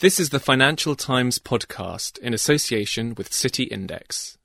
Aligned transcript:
This 0.00 0.20
is 0.20 0.30
the 0.30 0.38
Financial 0.38 0.94
Times 0.94 1.40
podcast 1.40 2.18
in 2.20 2.32
association 2.32 3.16
with 3.16 3.32
City 3.32 3.64
Index. 3.64 4.38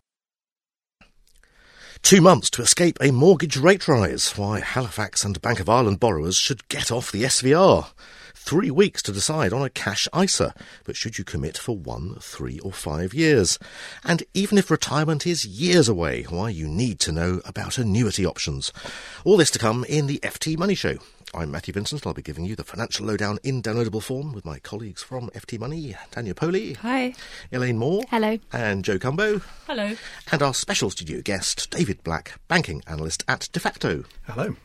Two 2.01 2.21
months 2.21 2.49
to 2.49 2.63
escape 2.63 2.97
a 2.99 3.11
mortgage 3.11 3.55
rate 3.55 3.87
rise. 3.87 4.35
Why 4.35 4.61
Halifax 4.61 5.23
and 5.23 5.39
Bank 5.43 5.59
of 5.59 5.69
Ireland 5.69 5.99
borrowers 5.99 6.37
should 6.37 6.67
get 6.69 6.91
off 6.91 7.11
the 7.11 7.21
SVR. 7.21 7.85
Three 8.33 8.71
weeks 8.71 9.03
to 9.03 9.11
decide 9.11 9.53
on 9.53 9.61
a 9.61 9.69
cash 9.69 10.07
ISA, 10.19 10.55
but 10.85 10.95
should 10.95 11.19
you 11.19 11.23
commit 11.23 11.55
for 11.55 11.77
one, 11.77 12.15
three, 12.19 12.57
or 12.61 12.73
five 12.73 13.13
years? 13.13 13.59
And 14.03 14.23
even 14.33 14.57
if 14.57 14.71
retirement 14.71 15.27
is 15.27 15.45
years 15.45 15.87
away, 15.87 16.23
why 16.23 16.49
you 16.49 16.67
need 16.67 16.99
to 17.01 17.11
know 17.11 17.41
about 17.45 17.77
annuity 17.77 18.25
options. 18.25 18.73
All 19.23 19.37
this 19.37 19.51
to 19.51 19.59
come 19.59 19.85
in 19.87 20.07
the 20.07 20.19
FT 20.23 20.57
Money 20.57 20.73
Show. 20.73 20.97
I'm 21.35 21.49
Matthew 21.49 21.73
Vincent. 21.73 22.05
I'll 22.05 22.13
be 22.13 22.21
giving 22.21 22.45
you 22.45 22.55
the 22.55 22.63
financial 22.63 23.07
lowdown 23.07 23.39
in 23.43 23.61
downloadable 23.61 24.03
form 24.03 24.33
with 24.33 24.45
my 24.45 24.59
colleagues 24.59 25.01
from 25.01 25.29
FT 25.31 25.59
Money, 25.59 25.95
Tanya 26.11 26.35
Powley. 26.35 26.75
Hi. 26.77 27.15
Elaine 27.51 27.77
Moore. 27.77 28.03
Hello. 28.09 28.37
And 28.51 28.85
Joe 28.85 28.99
Cumbo. 28.99 29.41
Hello. 29.65 29.95
And 30.31 30.41
our 30.43 30.53
special 30.53 30.91
studio 30.91 31.21
guest, 31.21 31.71
David 31.71 32.03
Black, 32.03 32.39
banking 32.47 32.83
analyst 32.85 33.23
at 33.27 33.49
Defaqto. 33.51 34.05
Hello. 34.27 34.55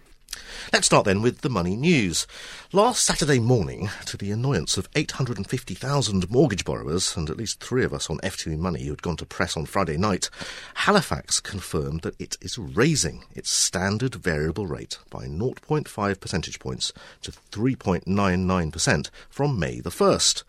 Let's 0.72 0.86
start 0.86 1.06
then 1.06 1.22
with 1.22 1.40
the 1.40 1.48
money 1.48 1.76
news. 1.76 2.26
Last 2.72 3.04
Saturday 3.04 3.38
morning, 3.38 3.88
to 4.04 4.18
the 4.18 4.30
annoyance 4.30 4.76
of 4.76 4.88
850,000 4.94 6.30
mortgage 6.30 6.64
borrowers 6.64 7.16
and 7.16 7.30
at 7.30 7.38
least 7.38 7.64
three 7.64 7.84
of 7.84 7.94
us 7.94 8.10
on 8.10 8.18
FT 8.18 8.58
Money 8.58 8.84
who 8.84 8.90
had 8.90 9.00
gone 9.00 9.16
to 9.16 9.24
press 9.24 9.56
on 9.56 9.64
Friday 9.64 9.96
night, 9.96 10.28
Halifax 10.74 11.40
confirmed 11.40 12.02
that 12.02 12.20
it 12.20 12.36
is 12.42 12.58
raising 12.58 13.24
its 13.34 13.50
standard 13.50 14.14
variable 14.16 14.66
rate 14.66 14.98
by 15.08 15.24
0.5 15.24 16.20
percentage 16.20 16.58
points 16.58 16.92
to 17.22 17.32
3.99% 17.32 19.10
from 19.30 19.58
May 19.58 19.80
the 19.80 19.90
1st. 19.90 20.42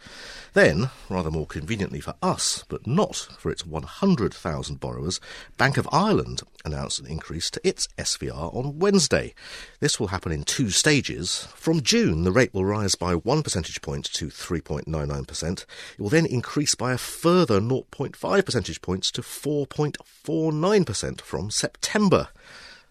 Then, 0.53 0.89
rather 1.09 1.29
more 1.29 1.45
conveniently 1.45 1.99
for 1.99 2.15
us, 2.21 2.63
but 2.69 2.87
not 2.87 3.15
for 3.37 3.51
its 3.51 3.65
100,000 3.65 4.79
borrowers, 4.79 5.19
Bank 5.57 5.75
of 5.77 5.89
Ireland 5.91 6.41
announced 6.65 6.99
an 6.99 7.05
increase 7.05 7.51
to 7.51 7.67
its 7.67 7.87
SVR 7.97 8.55
on 8.55 8.79
Wednesday. 8.79 9.35
This 9.79 9.99
will 9.99 10.07
happen 10.07 10.31
in 10.31 10.43
two 10.43 10.71
stages. 10.71 11.47
From 11.55 11.81
June, 11.81 12.23
the 12.23 12.31
rate 12.31 12.53
will 12.53 12.65
rise 12.65 12.95
by 12.95 13.13
one 13.13 13.43
percentage 13.43 13.81
point 13.81 14.05
to 14.13 14.27
3.99%. 14.27 15.61
It 15.61 15.65
will 15.99 16.09
then 16.09 16.25
increase 16.25 16.75
by 16.75 16.93
a 16.93 16.97
further 16.97 17.61
0.5 17.61 18.45
percentage 18.45 18.81
points 18.81 19.11
to 19.11 19.21
4.49% 19.21 21.21
from 21.21 21.51
September. 21.51 22.29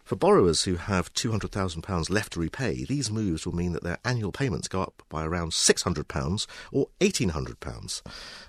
For 0.09 0.17
borrowers 0.17 0.63
who 0.63 0.77
have 0.77 1.13
£200,000 1.13 2.09
left 2.09 2.33
to 2.33 2.41
repay, 2.41 2.87
these 2.87 3.11
moves 3.11 3.45
will 3.45 3.55
mean 3.55 3.75
that 3.75 3.83
their 3.83 3.99
annual 4.07 4.33
payments 4.33 4.67
go 4.67 4.81
up 4.81 5.03
by 5.11 5.23
around 5.23 5.53
£600 5.53 6.47
or 6.73 6.89
£1,800. 6.99 8.03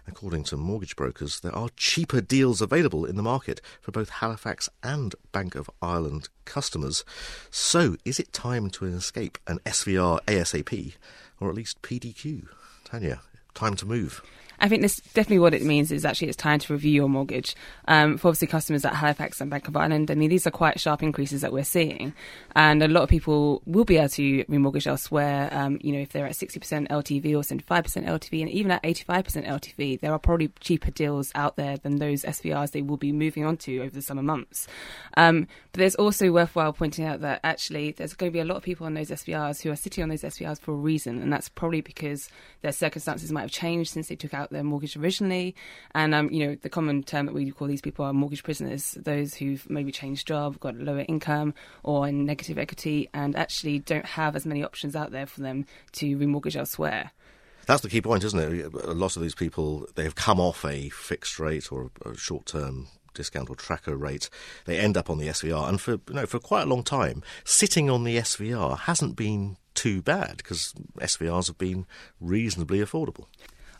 According 0.07 0.45
to 0.45 0.55
mortgage 0.55 0.95
brokers, 0.95 1.41
there 1.41 1.53
are 1.53 1.67
cheaper 1.75 2.21
deals 2.21 2.61
available 2.61 3.03
in 3.03 3.17
the 3.17 3.21
market 3.21 3.59
for 3.81 3.91
both 3.91 4.07
Halifax 4.07 4.69
and 4.81 5.15
Bank 5.33 5.55
of 5.55 5.69
Ireland 5.81 6.29
customers. 6.45 7.03
So, 7.51 7.97
is 8.05 8.21
it 8.21 8.31
time 8.31 8.69
to 8.69 8.85
escape 8.85 9.37
an 9.45 9.59
SVR 9.65 10.21
ASAP, 10.27 10.93
or 11.41 11.49
at 11.49 11.55
least 11.55 11.81
PDQ? 11.81 12.47
Tanya, 12.85 13.19
time 13.53 13.75
to 13.75 13.85
move. 13.85 14.21
I 14.61 14.67
think 14.67 14.81
this 14.81 14.97
definitely 14.97 15.39
what 15.39 15.53
it 15.53 15.63
means 15.63 15.91
is 15.91 16.05
actually 16.05 16.27
it's 16.27 16.37
time 16.37 16.59
to 16.59 16.73
review 16.73 16.91
your 16.91 17.09
mortgage. 17.09 17.55
Um, 17.87 18.17
for 18.17 18.27
obviously 18.27 18.47
customers 18.47 18.83
at 18.85 18.93
Halifax 18.93 19.39
and 19.41 19.49
Bank 19.49 19.67
of 19.67 19.75
Ireland, 19.75 20.11
I 20.11 20.15
mean 20.15 20.29
these 20.29 20.45
are 20.45 20.51
quite 20.51 20.79
sharp 20.79 21.01
increases 21.01 21.41
that 21.41 21.53
we're 21.53 21.63
seeing, 21.63 22.13
and 22.55 22.83
a 22.83 22.87
lot 22.87 23.03
of 23.03 23.09
people 23.09 23.61
will 23.65 23.85
be 23.85 23.97
able 23.97 24.09
to 24.09 24.43
remortgage 24.45 24.87
elsewhere. 24.87 25.49
Um, 25.51 25.79
you 25.81 25.93
know, 25.93 25.99
if 25.99 26.09
they're 26.09 26.27
at 26.27 26.35
sixty 26.35 26.59
percent 26.59 26.89
LTV 26.89 27.37
or 27.37 27.43
seventy 27.43 27.63
five 27.63 27.83
percent 27.83 28.05
LTV, 28.05 28.41
and 28.41 28.49
even 28.49 28.71
at 28.71 28.81
eighty 28.83 29.03
five 29.03 29.23
percent 29.23 29.45
LTV, 29.45 29.99
there 30.01 30.11
are 30.11 30.19
probably 30.19 30.51
cheaper 30.59 30.91
deals 30.91 31.31
out 31.35 31.55
there 31.55 31.77
than 31.77 31.97
those 31.97 32.23
SVRs 32.23 32.71
they 32.71 32.81
will 32.81 32.97
be 32.97 33.11
moving 33.11 33.45
on 33.45 33.57
to 33.57 33.79
over 33.79 33.91
the 33.91 34.01
summer 34.01 34.23
months. 34.23 34.67
Um, 35.15 35.47
but 35.71 35.79
there's 35.79 35.95
also 35.95 36.31
worthwhile 36.31 36.73
pointing 36.73 37.05
out 37.05 37.21
that 37.21 37.39
actually 37.43 37.91
there's 37.91 38.13
going 38.13 38.31
to 38.31 38.33
be 38.33 38.39
a 38.39 38.45
lot 38.45 38.57
of 38.57 38.63
people 38.63 38.85
on 38.85 38.93
those 38.93 39.09
SVRs 39.09 39.61
who 39.61 39.71
are 39.71 39.75
sitting 39.75 40.03
on 40.03 40.09
those 40.09 40.23
SVRs 40.23 40.59
for 40.59 40.71
a 40.71 40.75
reason, 40.75 41.21
and 41.21 41.31
that's 41.31 41.49
probably 41.49 41.81
because 41.81 42.29
their 42.61 42.71
circumstances 42.71 43.31
might 43.31 43.41
have 43.41 43.51
changed 43.51 43.91
since 43.91 44.07
they 44.07 44.15
took 44.15 44.33
out 44.33 44.48
their 44.49 44.63
mortgage 44.63 44.95
originally. 44.95 45.55
And, 45.93 46.13
um, 46.13 46.29
you 46.31 46.45
know, 46.45 46.55
the 46.55 46.69
common 46.69 47.03
term 47.03 47.25
that 47.25 47.33
we 47.33 47.51
call 47.51 47.67
these 47.67 47.81
people 47.81 48.05
are 48.05 48.13
mortgage 48.13 48.43
prisoners, 48.43 48.97
those 48.99 49.33
who've 49.33 49.67
maybe 49.69 49.91
changed 49.91 50.27
job, 50.27 50.59
got 50.59 50.75
lower 50.75 51.05
income 51.07 51.53
or 51.83 52.07
in 52.07 52.25
negative 52.25 52.57
equity 52.57 53.09
and 53.13 53.35
actually 53.35 53.79
don't 53.79 54.05
have 54.05 54.35
as 54.35 54.45
many 54.45 54.63
options 54.63 54.95
out 54.95 55.11
there 55.11 55.25
for 55.25 55.41
them 55.41 55.65
to 55.93 56.17
remortgage 56.17 56.55
elsewhere. 56.55 57.11
That's 57.65 57.81
the 57.81 57.89
key 57.89 58.01
point, 58.01 58.23
isn't 58.23 58.39
it? 58.39 58.73
A 58.73 58.93
lot 58.93 59.15
of 59.15 59.21
these 59.21 59.35
people, 59.35 59.87
they 59.93 60.03
have 60.03 60.15
come 60.15 60.39
off 60.39 60.65
a 60.65 60.89
fixed 60.89 61.39
rate 61.39 61.71
or 61.71 61.91
a 62.03 62.17
short 62.17 62.47
term 62.47 62.87
discount 63.13 63.49
or 63.49 63.55
tracker 63.55 63.95
rate, 63.95 64.29
they 64.65 64.79
end 64.79 64.97
up 64.97 65.09
on 65.09 65.17
the 65.17 65.27
SVR. 65.27 65.67
And 65.67 65.79
for 65.79 65.91
you 65.91 66.13
know, 66.13 66.25
for 66.25 66.39
quite 66.39 66.63
a 66.63 66.69
long 66.69 66.83
time, 66.83 67.21
sitting 67.43 67.89
on 67.89 68.03
the 68.03 68.17
SVR 68.17 68.79
hasn't 68.79 69.15
been 69.15 69.57
too 69.75 70.01
bad 70.01 70.37
because 70.37 70.73
SVRs 70.97 71.47
have 71.47 71.57
been 71.57 71.85
reasonably 72.19 72.79
affordable 72.79 73.25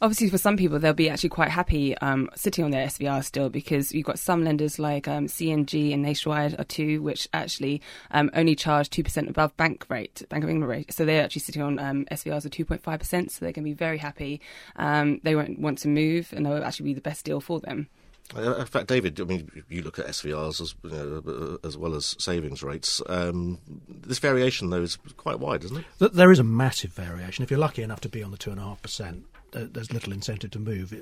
obviously 0.02 0.30
for 0.30 0.38
some 0.38 0.58
people 0.58 0.80
they'll 0.80 0.94
be 0.94 1.10
actually 1.10 1.30
quite 1.30 1.50
happy 1.50 1.98
um, 2.00 2.30
sitting 2.36 2.64
on 2.64 2.72
their 2.72 2.88
SVR 2.88 3.24
still 3.24 3.50
because 3.50 3.92
you've 3.94 4.06
got 4.06 4.20
some 4.20 4.44
lenders 4.44 4.80
like 4.80 5.08
um, 5.08 5.28
C&G 5.28 5.94
and 5.94 6.02
Nationwide 6.02 6.60
are 6.60 6.64
two 6.64 7.02
which 7.02 7.28
actually 7.34 7.82
um, 8.12 8.30
only 8.34 8.56
charge 8.56 8.90
two 8.90 9.04
percent 9.04 9.30
above 9.30 9.56
bank 9.58 9.86
rate, 9.90 10.24
Bank 10.30 10.44
of 10.44 10.50
England 10.50 10.70
rate. 10.70 10.94
So 10.94 11.06
they're 11.06 11.24
actually 11.24 11.42
sitting 11.42 11.62
on 11.62 11.80
um, 11.80 12.06
SVRs 12.12 12.46
of 12.46 12.52
two 12.52 12.66
point 12.66 12.82
five 12.82 13.00
percent. 13.00 13.32
So 13.32 13.46
they're 13.46 13.54
going 13.54 13.66
to 13.66 13.70
be 13.70 13.74
very 13.74 13.98
happy. 13.98 14.42
Um, 14.76 15.20
they 15.24 15.36
won't 15.36 15.60
want 15.60 15.80
to 15.80 15.88
move, 15.88 16.34
and 16.36 16.46
they'll 16.46 16.64
actually 16.64 16.86
be 16.86 16.94
the 16.94 17.02
best 17.02 17.26
deal 17.26 17.42
for 17.42 17.60
them. 17.60 17.88
Uh, 18.36 18.58
in 18.58 18.66
fact, 18.68 18.88
David, 18.88 19.20
I 19.20 19.24
mean, 19.24 19.50
you 19.70 19.81
look 19.81 19.98
at 19.98 20.06
SVRs 20.06 20.62
as, 20.62 20.76
you 20.84 20.90
know, 20.92 21.58
as 21.64 21.76
well 21.76 21.96
as 21.96 22.16
savings 22.20 22.62
rates. 22.62 23.02
Um, 23.08 23.58
this 23.88 24.20
variation, 24.20 24.70
though, 24.70 24.84
is 24.84 24.98
quite 25.18 25.40
wide, 25.40 25.64
isn't 25.64 25.84
it? 26.00 26.14
There 26.14 26.31
is 26.31 26.38
a 26.38 26.44
massive 26.44 26.94
variation. 26.94 27.44
If 27.44 27.50
you're 27.50 27.60
lucky 27.60 27.81
enough 27.81 28.02
to 28.02 28.10
be 28.10 28.22
on 28.22 28.30
the 28.30 28.38
two 28.38 28.52
and 28.52 28.60
a 28.60 28.64
half 28.64 28.84
percent, 28.84 29.26
there's 29.52 29.92
little 29.92 30.14
incentive 30.14 30.52
to 30.52 30.60
move 30.60 30.94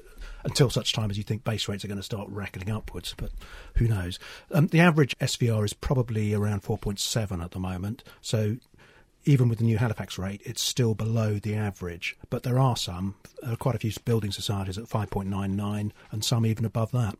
until 0.44 0.70
such 0.70 0.94
time 0.94 1.10
as 1.12 1.18
you 1.18 1.24
think 1.24 1.44
base 1.44 1.68
rates 1.68 1.84
are 1.84 1.88
going 1.88 1.98
to 2.00 2.04
start 2.04 2.28
racketing 2.30 2.72
upwards. 2.72 3.14
But 3.18 3.32
who 3.76 3.88
knows? 3.88 4.20
Um, 4.52 4.68
the 4.68 4.80
average 4.80 5.18
SVR 5.20 5.66
is 5.66 5.74
probably 5.74 6.34
around 6.34 6.64
4.7 6.64 7.44
at 7.44 7.52
the 7.52 7.60
moment. 7.60 8.04
So 8.22 8.58
even 9.26 9.50
with 9.50 9.60
the 9.60 9.66
new 9.66 9.78
Halifax 9.78 10.18
rate, 10.18 10.42
it's 10.46 10.62
still 10.62 10.94
below 10.94 11.36
the 11.36 11.56
average. 11.56 12.18
But 12.30 12.44
there 12.44 12.60
are 12.60 12.78
some, 12.78 13.16
there 13.42 13.54
are 13.54 13.58
quite 13.58 13.76
a 13.76 13.80
few 13.80 13.92
building 14.06 14.32
societies 14.32 14.78
at 14.78 14.86
5.99 14.86 15.92
and 16.12 16.24
some 16.24 16.46
even 16.46 16.66
above 16.66 16.92
that. 16.92 17.18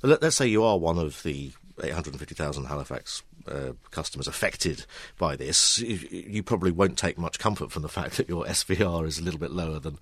But 0.00 0.20
let's 0.22 0.36
say 0.36 0.46
you 0.46 0.64
are 0.64 0.78
one 0.78 0.98
of 0.98 1.22
the 1.22 1.52
850,000 1.82 2.64
Halifax 2.64 3.22
uh, 3.48 3.72
customers 3.90 4.26
affected 4.26 4.86
by 5.18 5.36
this, 5.36 5.78
you, 5.78 5.98
you, 6.10 6.42
probably 6.42 6.70
won't 6.70 6.98
take 6.98 7.18
much 7.18 7.38
comfort 7.38 7.70
from 7.70 7.82
the 7.82 7.88
fact 7.88 8.16
that 8.16 8.28
your 8.28 8.44
SVR 8.46 9.06
is 9.06 9.18
a 9.18 9.22
little 9.22 9.40
bit 9.40 9.50
lower 9.50 9.78
than 9.78 9.98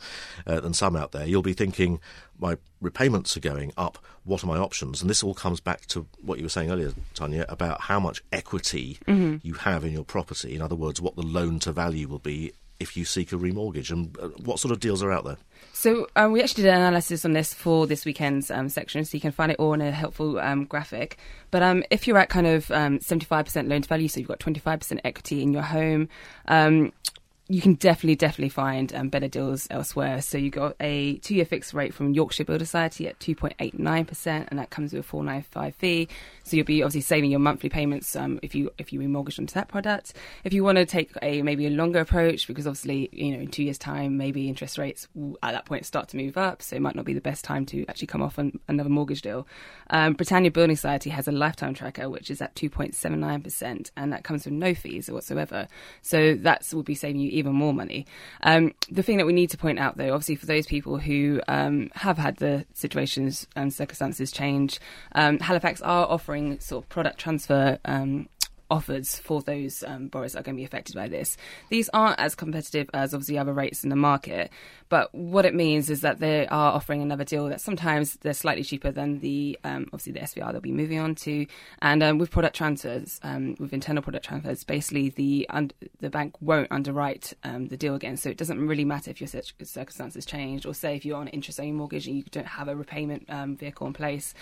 uh, 0.47 0.61
than 0.61 0.75
some 0.75 0.97
out 0.97 1.13
there. 1.13 1.27
You'll 1.27 1.43
be 1.43 1.53
thinking, 1.53 2.01
my 2.39 2.57
repayments 2.81 3.37
are 3.37 3.41
going 3.41 3.73
up. 3.77 3.99
What 4.25 4.43
are 4.45 4.49
my 4.49 4.59
options? 4.59 5.01
And 5.01 5.11
this 5.11 5.23
all 5.23 5.35
comes 5.35 5.61
back 5.61 5.87
to 5.87 6.07
what 6.21 6.39
you 6.39 6.45
were 6.45 6.51
saying 6.51 6.71
earlier, 6.71 6.93
Tanya, 7.15 7.45
about 7.49 7.83
how 7.83 8.01
much 8.01 8.23
equity 8.33 8.99
mm-hmm. 9.07 9.37
you 9.43 9.55
have 9.55 9.85
in 9.85 9.93
your 9.93 10.05
property. 10.05 10.55
In 10.55 10.63
other 10.63 10.75
words, 10.77 11.01
what 11.01 11.17
the 11.17 11.23
loan 11.23 11.59
to 11.61 11.73
value 11.73 12.09
will 12.09 12.19
be 12.19 12.53
if 12.83 12.97
you 12.97 13.05
seek 13.05 13.33
a 13.33 13.37
remortgage, 13.37 13.91
and 13.91 14.17
uh, 14.19 14.29
what 14.45 14.59
sort 14.61 14.73
of 14.73 14.81
deals 14.81 15.03
are 15.03 15.11
out 15.11 15.25
there? 15.25 15.39
So 15.73 16.07
um, 16.17 16.33
we 16.33 16.43
actually 16.43 16.65
did 16.65 16.71
an 16.71 16.81
analysis 16.81 17.25
on 17.25 17.33
this 17.33 17.55
for 17.55 17.87
this 17.87 18.05
weekend's 18.05 18.51
um, 18.51 18.69
section, 18.69 19.05
so 19.05 19.17
you 19.17 19.21
can 19.21 19.33
find 19.33 19.51
it 19.51 19.59
all 19.59 19.73
in 19.73 19.81
a 19.81 19.91
helpful 19.91 20.39
um, 20.39 20.65
graphic. 20.65 21.17
But 21.51 21.63
um, 21.63 21.83
if 21.91 22.07
you're 22.07 22.19
at 22.19 22.29
kind 22.29 22.47
of 22.47 22.67
75% 22.67 23.57
um, 23.57 23.69
loan 23.69 23.83
to 23.83 23.89
value, 23.89 24.09
so 24.09 24.21
you've 24.21 24.29
got 24.29 24.39
25% 24.39 25.01
equity 25.05 25.43
in 25.43 25.53
your 25.53 25.63
home, 25.63 26.09
um, 26.47 26.93
you 27.49 27.61
can 27.61 27.75
definitely, 27.75 28.15
definitely 28.15 28.49
find 28.49 28.95
um, 28.95 29.09
better 29.09 29.29
deals 29.29 29.67
elsewhere. 29.71 30.23
So 30.23 30.39
you 30.39 30.49
got 30.49 30.77
a 30.81 31.17
two-year 31.19 31.45
fixed 31.45 31.75
rate 31.75 31.93
from 31.93 32.15
Yorkshire 32.15 32.45
Builder 32.45 32.65
Society 32.65 33.09
at 33.09 33.19
2.89%, 33.19 34.47
and 34.49 34.59
that 34.59 34.71
comes 34.71 34.93
with 34.93 35.01
a 35.01 35.03
495 35.03 35.75
fee. 35.75 36.09
So 36.45 36.57
you'll 36.57 36.67
be 36.67 36.83
obviously 36.83 37.01
saving 37.03 37.31
your 37.31 37.41
monthly 37.41 37.69
payments 37.69 38.15
um, 38.17 38.39
if 38.43 38.55
you 38.55 38.71
if 38.79 38.93
you 38.93 39.01
remortgage 39.01 39.39
onto 39.39 39.55
that 39.55 39.69
product. 39.69 40.15
If 40.45 40.53
you 40.53 40.65
want 40.65 40.79
to 40.79 40.87
take 40.87 41.13
a 41.21 41.43
maybe 41.43 41.67
a 41.67 41.71
longer 41.71 42.01
approach, 42.01 42.47
because 42.47 42.67
obviously 42.67 43.09
you 43.13 43.33
know 43.33 43.43
in 43.43 43.49
two 43.49 43.65
years' 43.65 43.79
time 43.79 44.17
maybe 44.17 44.49
interest 44.49 44.79
rates 44.79 45.09
will, 45.15 45.39
at 45.43 45.53
that 45.53 45.65
point 45.65 45.85
start 45.85 46.09
to 46.11 46.17
move 46.17 46.37
up, 46.37 46.63
so 46.63 46.77
it 46.77 46.83
might 46.83 46.97
not 46.97 47.05
be 47.05 47.13
the 47.13 47.21
best 47.21 47.45
time 47.45 47.67
to 47.67 47.85
actually 47.89 48.07
come 48.07 48.23
off 48.23 48.39
on 48.39 48.59
another 48.69 48.89
mortgage 48.89 49.23
deal. 49.23 49.47
Um, 49.91 50.15
Britannia 50.15 50.51
Building 50.51 50.77
Society 50.77 51.11
has 51.11 51.29
a 51.29 51.33
lifetime 51.33 51.75
tracker 51.75 52.09
which 52.09 52.31
is 52.31 52.41
at 52.41 52.55
2.79%, 52.55 53.91
and 53.97 54.13
that 54.13 54.25
comes 54.25 54.45
with 54.45 54.55
no 54.55 54.75
fees 54.75 55.11
whatsoever. 55.11 55.69
So 56.03 56.35
that 56.35 56.67
will 56.73 56.83
be 56.83 56.95
saving 56.95 57.21
you 57.21 57.42
even 57.43 57.55
more 57.55 57.75
money. 57.75 58.07
Um, 58.43 58.73
the 58.91 59.03
thing 59.03 59.19
that 59.19 59.27
we 59.27 59.33
need 59.33 59.51
to 59.51 59.59
point 59.59 59.79
out, 59.79 59.97
though, 59.97 60.13
obviously 60.15 60.37
for 60.37 60.47
those 60.47 60.67
people 60.67 60.99
who 60.99 61.41
um, 61.49 61.91
have 61.95 62.19
had 62.19 62.37
the 62.37 62.65
situations 62.73 63.47
and 63.57 63.73
circumstances 63.73 64.31
change, 64.31 64.81
um, 65.15 65.39
Halifax 65.39 65.83
are 65.83 66.07
offering 66.07 66.59
sort 66.61 66.85
of 66.85 66.89
product 66.89 67.19
transfer 67.19 67.79
um, 67.85 68.29
offers 68.73 69.19
for 69.19 69.43
those 69.43 69.85
um, 69.87 70.09
borrowers 70.09 70.33
that 70.33 70.41
are 70.41 70.43
going 70.43 70.57
to 70.57 70.61
be 70.61 70.65
affected 70.65 70.97
by 70.97 71.07
this. 71.07 71.37
These 71.69 71.91
aren't 71.93 72.19
as 72.19 72.35
competitive 72.35 72.89
as 72.95 73.13
obviously 73.13 73.39
other 73.39 73.53
rates 73.53 73.85
in 73.85 73.91
the 73.91 73.97
market, 73.97 74.51
but 74.89 75.15
what 75.15 75.45
it 75.45 75.55
means 75.55 75.91
is 75.91 76.01
that 76.01 76.19
they 76.21 76.47
are 76.47 76.73
offering 76.73 77.03
another 77.03 77.25
deal 77.25 77.49
that 77.49 77.61
sometimes 77.61 78.17
they're 78.23 78.33
slightly 78.33 78.65
cheaper 78.65 78.91
than 78.91 79.21
the 79.21 79.59
um, 79.63 79.87
obviously 79.93 80.13
the 80.13 80.21
SVR 80.21 80.53
they'll 80.53 80.61
be 80.61 80.73
moving 80.73 80.99
on 80.99 81.15
to, 81.17 81.47
and 81.83 82.03
um, 82.03 82.19
with 82.19 82.31
product 82.31 82.57
transfers, 82.57 83.21
um, 83.23 83.55
with 83.61 83.73
internal 83.75 84.03
product 84.03 84.25
transfers, 84.25 84.65
basically 84.65 85.11
the 85.11 85.47
un- 85.51 85.71
the 86.01 86.11
bank 86.11 86.35
won't 86.41 86.69
underwrite 86.71 87.35
um, 87.45 87.69
the 87.69 87.77
deal 87.77 87.95
again, 87.95 88.17
so 88.17 88.31
it 88.31 88.39
doesn't 88.39 88.67
really 88.67 88.85
matter 88.85 89.11
if 89.11 89.21
your 89.21 89.29
circumstances 89.29 90.25
change, 90.25 90.65
or 90.65 90.73
say 90.73 90.97
if 90.97 91.05
you're 91.05 91.17
on 91.17 91.29
an 91.29 91.35
interest-only 91.35 91.73
mortgage 91.73 92.07
and 92.07 92.17
you 92.17 92.23
don't 92.31 92.47
have 92.47 92.69
a 92.69 92.75
repayment 92.75 93.27
um, 93.29 93.55
vehicle 93.55 93.87
in 93.87 93.93
place, 93.93 94.33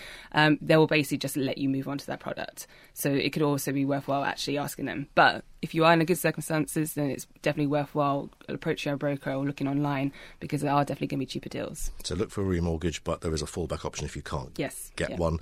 they 0.61 0.77
will 0.77 0.87
basically 0.87 1.17
just 1.17 1.35
let 1.35 1.57
you 1.57 1.67
move 1.67 1.87
on 1.87 1.97
to 1.97 2.07
that 2.07 2.19
product. 2.19 2.67
So 2.93 3.09
it 3.11 3.31
could 3.33 3.41
also 3.41 3.71
be 3.71 3.85
worthwhile 3.85 4.20
actually 4.23 4.57
asking 4.57 4.85
them. 4.85 5.07
But 5.15 5.43
if 5.61 5.75
you 5.75 5.85
are 5.85 5.93
in 5.93 6.01
a 6.01 6.05
good 6.05 6.17
circumstances, 6.17 6.93
then 6.93 7.09
it's 7.09 7.27
definitely 7.41 7.67
worthwhile 7.67 8.29
approaching 8.47 8.93
a 8.93 8.97
broker 8.97 9.31
or 9.31 9.45
looking 9.45 9.67
online 9.67 10.11
because 10.39 10.61
there 10.61 10.71
are 10.71 10.83
definitely 10.83 11.07
going 11.07 11.19
to 11.19 11.25
be 11.25 11.25
cheaper 11.25 11.49
deals. 11.49 11.91
So 12.03 12.15
look 12.15 12.31
for 12.31 12.41
a 12.41 12.45
remortgage, 12.45 13.01
but 13.03 13.21
there 13.21 13.33
is 13.33 13.41
a 13.41 13.45
fallback 13.45 13.85
option 13.85 14.05
if 14.05 14.15
you 14.15 14.21
can't 14.21 14.51
yes, 14.57 14.91
get 14.95 15.11
yeah. 15.11 15.17
one. 15.17 15.39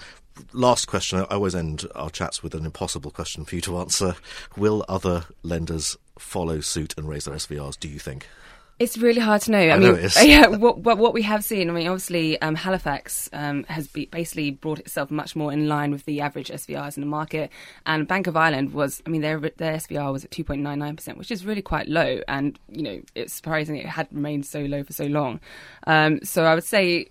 Last 0.53 0.85
question. 0.85 1.19
I 1.19 1.35
always 1.35 1.55
end 1.55 1.85
our 1.95 2.09
chats 2.09 2.41
with 2.43 2.53
an 2.53 2.65
impossible 2.65 3.11
question 3.11 3.45
for 3.45 3.55
you 3.55 3.61
to 3.61 3.77
answer. 3.77 4.15
Will 4.57 4.85
other 4.87 5.25
lenders 5.43 5.97
follow 6.17 6.59
suit 6.59 6.93
and 6.97 7.07
raise 7.07 7.25
their 7.25 7.35
SVRs, 7.35 7.79
do 7.79 7.87
you 7.87 7.99
think? 7.99 8.27
It's 8.79 8.97
really 8.97 9.19
hard 9.19 9.41
to 9.41 9.51
know. 9.51 9.59
I, 9.59 9.71
I 9.71 9.77
mean, 9.77 9.93
know 9.93 10.09
yeah, 10.21 10.47
what, 10.47 10.79
what, 10.79 10.97
what 10.97 11.13
we 11.13 11.21
have 11.23 11.43
seen, 11.43 11.69
I 11.69 11.73
mean, 11.73 11.87
obviously, 11.87 12.41
um, 12.41 12.55
Halifax 12.55 13.29
um, 13.33 13.65
has 13.65 13.87
be 13.87 14.05
basically 14.05 14.51
brought 14.51 14.79
itself 14.79 15.11
much 15.11 15.35
more 15.35 15.51
in 15.51 15.67
line 15.67 15.91
with 15.91 16.05
the 16.05 16.21
average 16.21 16.49
SVRs 16.49 16.95
in 16.95 17.01
the 17.01 17.07
market. 17.07 17.51
And 17.85 18.07
Bank 18.07 18.27
of 18.27 18.37
Ireland 18.37 18.73
was, 18.73 19.03
I 19.05 19.09
mean, 19.09 19.21
their 19.21 19.37
their 19.39 19.75
SVR 19.75 20.13
was 20.13 20.23
at 20.23 20.31
2.99%, 20.31 21.17
which 21.17 21.29
is 21.29 21.45
really 21.45 21.61
quite 21.61 21.89
low. 21.89 22.21
And, 22.29 22.57
you 22.69 22.83
know, 22.83 23.01
it's 23.15 23.33
surprising 23.33 23.75
it 23.75 23.85
had 23.85 24.07
remained 24.11 24.45
so 24.45 24.61
low 24.61 24.83
for 24.83 24.93
so 24.93 25.05
long. 25.05 25.41
Um, 25.85 26.21
so 26.23 26.45
I 26.45 26.55
would 26.55 26.63
say 26.63 27.09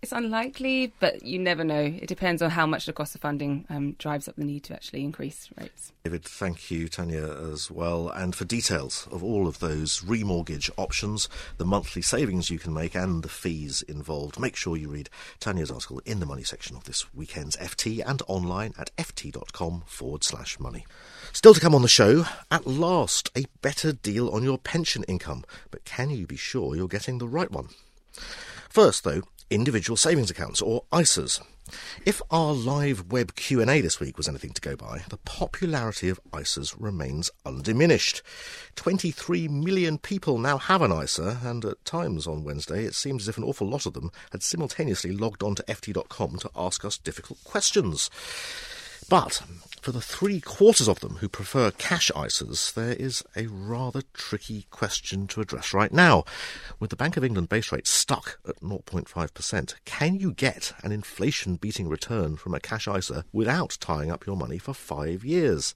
it's 0.00 0.12
unlikely, 0.12 0.92
but 1.00 1.24
you 1.24 1.38
never 1.38 1.64
know. 1.64 1.80
It 1.80 2.06
depends 2.06 2.40
on 2.40 2.50
how 2.50 2.66
much 2.66 2.86
the 2.86 2.92
cost 2.92 3.14
of 3.14 3.20
funding 3.20 3.64
um, 3.68 3.92
drives 3.92 4.28
up 4.28 4.36
the 4.36 4.44
need 4.44 4.62
to 4.64 4.74
actually 4.74 5.02
increase 5.02 5.48
rates. 5.60 5.92
David, 6.04 6.24
thank 6.24 6.70
you, 6.70 6.88
Tanya, 6.88 7.24
as 7.52 7.70
well. 7.70 8.08
And 8.08 8.34
for 8.34 8.44
details 8.44 9.08
of 9.10 9.24
all 9.24 9.48
of 9.48 9.58
those 9.58 10.00
remortgage 10.00 10.70
options, 10.76 11.28
the 11.56 11.64
monthly 11.64 12.02
savings 12.02 12.48
you 12.48 12.60
can 12.60 12.72
make, 12.72 12.94
and 12.94 13.22
the 13.24 13.28
fees 13.28 13.82
involved, 13.82 14.38
make 14.38 14.54
sure 14.54 14.76
you 14.76 14.88
read 14.88 15.10
Tanya's 15.40 15.70
article 15.70 16.00
in 16.04 16.20
the 16.20 16.26
money 16.26 16.44
section 16.44 16.76
of 16.76 16.84
this 16.84 17.12
weekend's 17.12 17.56
FT 17.56 18.02
and 18.06 18.22
online 18.28 18.74
at 18.78 18.94
ft.com 18.96 19.82
forward 19.86 20.22
slash 20.22 20.60
money. 20.60 20.86
Still 21.32 21.54
to 21.54 21.60
come 21.60 21.74
on 21.74 21.82
the 21.82 21.88
show, 21.88 22.24
at 22.50 22.66
last, 22.66 23.30
a 23.36 23.46
better 23.62 23.92
deal 23.92 24.28
on 24.30 24.44
your 24.44 24.58
pension 24.58 25.02
income. 25.04 25.44
But 25.70 25.84
can 25.84 26.10
you 26.10 26.26
be 26.26 26.36
sure 26.36 26.76
you're 26.76 26.88
getting 26.88 27.18
the 27.18 27.28
right 27.28 27.50
one? 27.50 27.68
First, 28.68 29.04
though, 29.04 29.22
individual 29.50 29.96
savings 29.96 30.30
accounts 30.30 30.60
or 30.62 30.84
ISAs. 30.92 31.40
If 32.06 32.22
our 32.30 32.52
live 32.52 33.12
web 33.12 33.34
Q&A 33.34 33.80
this 33.80 34.00
week 34.00 34.16
was 34.16 34.28
anything 34.28 34.52
to 34.52 34.60
go 34.60 34.74
by, 34.74 35.02
the 35.10 35.18
popularity 35.18 36.08
of 36.08 36.20
ISAs 36.32 36.74
remains 36.78 37.30
undiminished. 37.44 38.22
23 38.76 39.48
million 39.48 39.98
people 39.98 40.38
now 40.38 40.56
have 40.58 40.82
an 40.82 40.92
ISA, 40.92 41.40
and 41.42 41.64
at 41.64 41.84
times 41.84 42.26
on 42.26 42.44
Wednesday 42.44 42.84
it 42.84 42.94
seemed 42.94 43.20
as 43.20 43.28
if 43.28 43.36
an 43.36 43.44
awful 43.44 43.68
lot 43.68 43.86
of 43.86 43.92
them 43.92 44.10
had 44.32 44.42
simultaneously 44.42 45.12
logged 45.12 45.42
on 45.42 45.54
to 45.56 45.62
ft.com 45.64 46.38
to 46.38 46.50
ask 46.56 46.84
us 46.84 46.96
difficult 46.96 47.42
questions. 47.44 48.10
But 49.08 49.42
for 49.88 49.92
the 49.92 50.00
three 50.02 50.38
quarters 50.38 50.86
of 50.86 51.00
them 51.00 51.16
who 51.20 51.30
prefer 51.30 51.70
cash 51.70 52.10
ISAs, 52.14 52.74
there 52.74 52.92
is 52.92 53.24
a 53.34 53.46
rather 53.46 54.02
tricky 54.12 54.66
question 54.70 55.26
to 55.26 55.40
address 55.40 55.72
right 55.72 55.94
now. 55.94 56.24
With 56.78 56.90
the 56.90 56.96
Bank 56.96 57.16
of 57.16 57.24
England 57.24 57.48
base 57.48 57.72
rate 57.72 57.86
stuck 57.86 58.38
at 58.46 58.60
0.5%, 58.60 59.74
can 59.86 60.16
you 60.16 60.34
get 60.34 60.74
an 60.82 60.92
inflation 60.92 61.56
beating 61.56 61.88
return 61.88 62.36
from 62.36 62.52
a 62.52 62.60
cash 62.60 62.86
ISA 62.86 63.24
without 63.32 63.78
tying 63.80 64.10
up 64.10 64.26
your 64.26 64.36
money 64.36 64.58
for 64.58 64.74
five 64.74 65.24
years? 65.24 65.74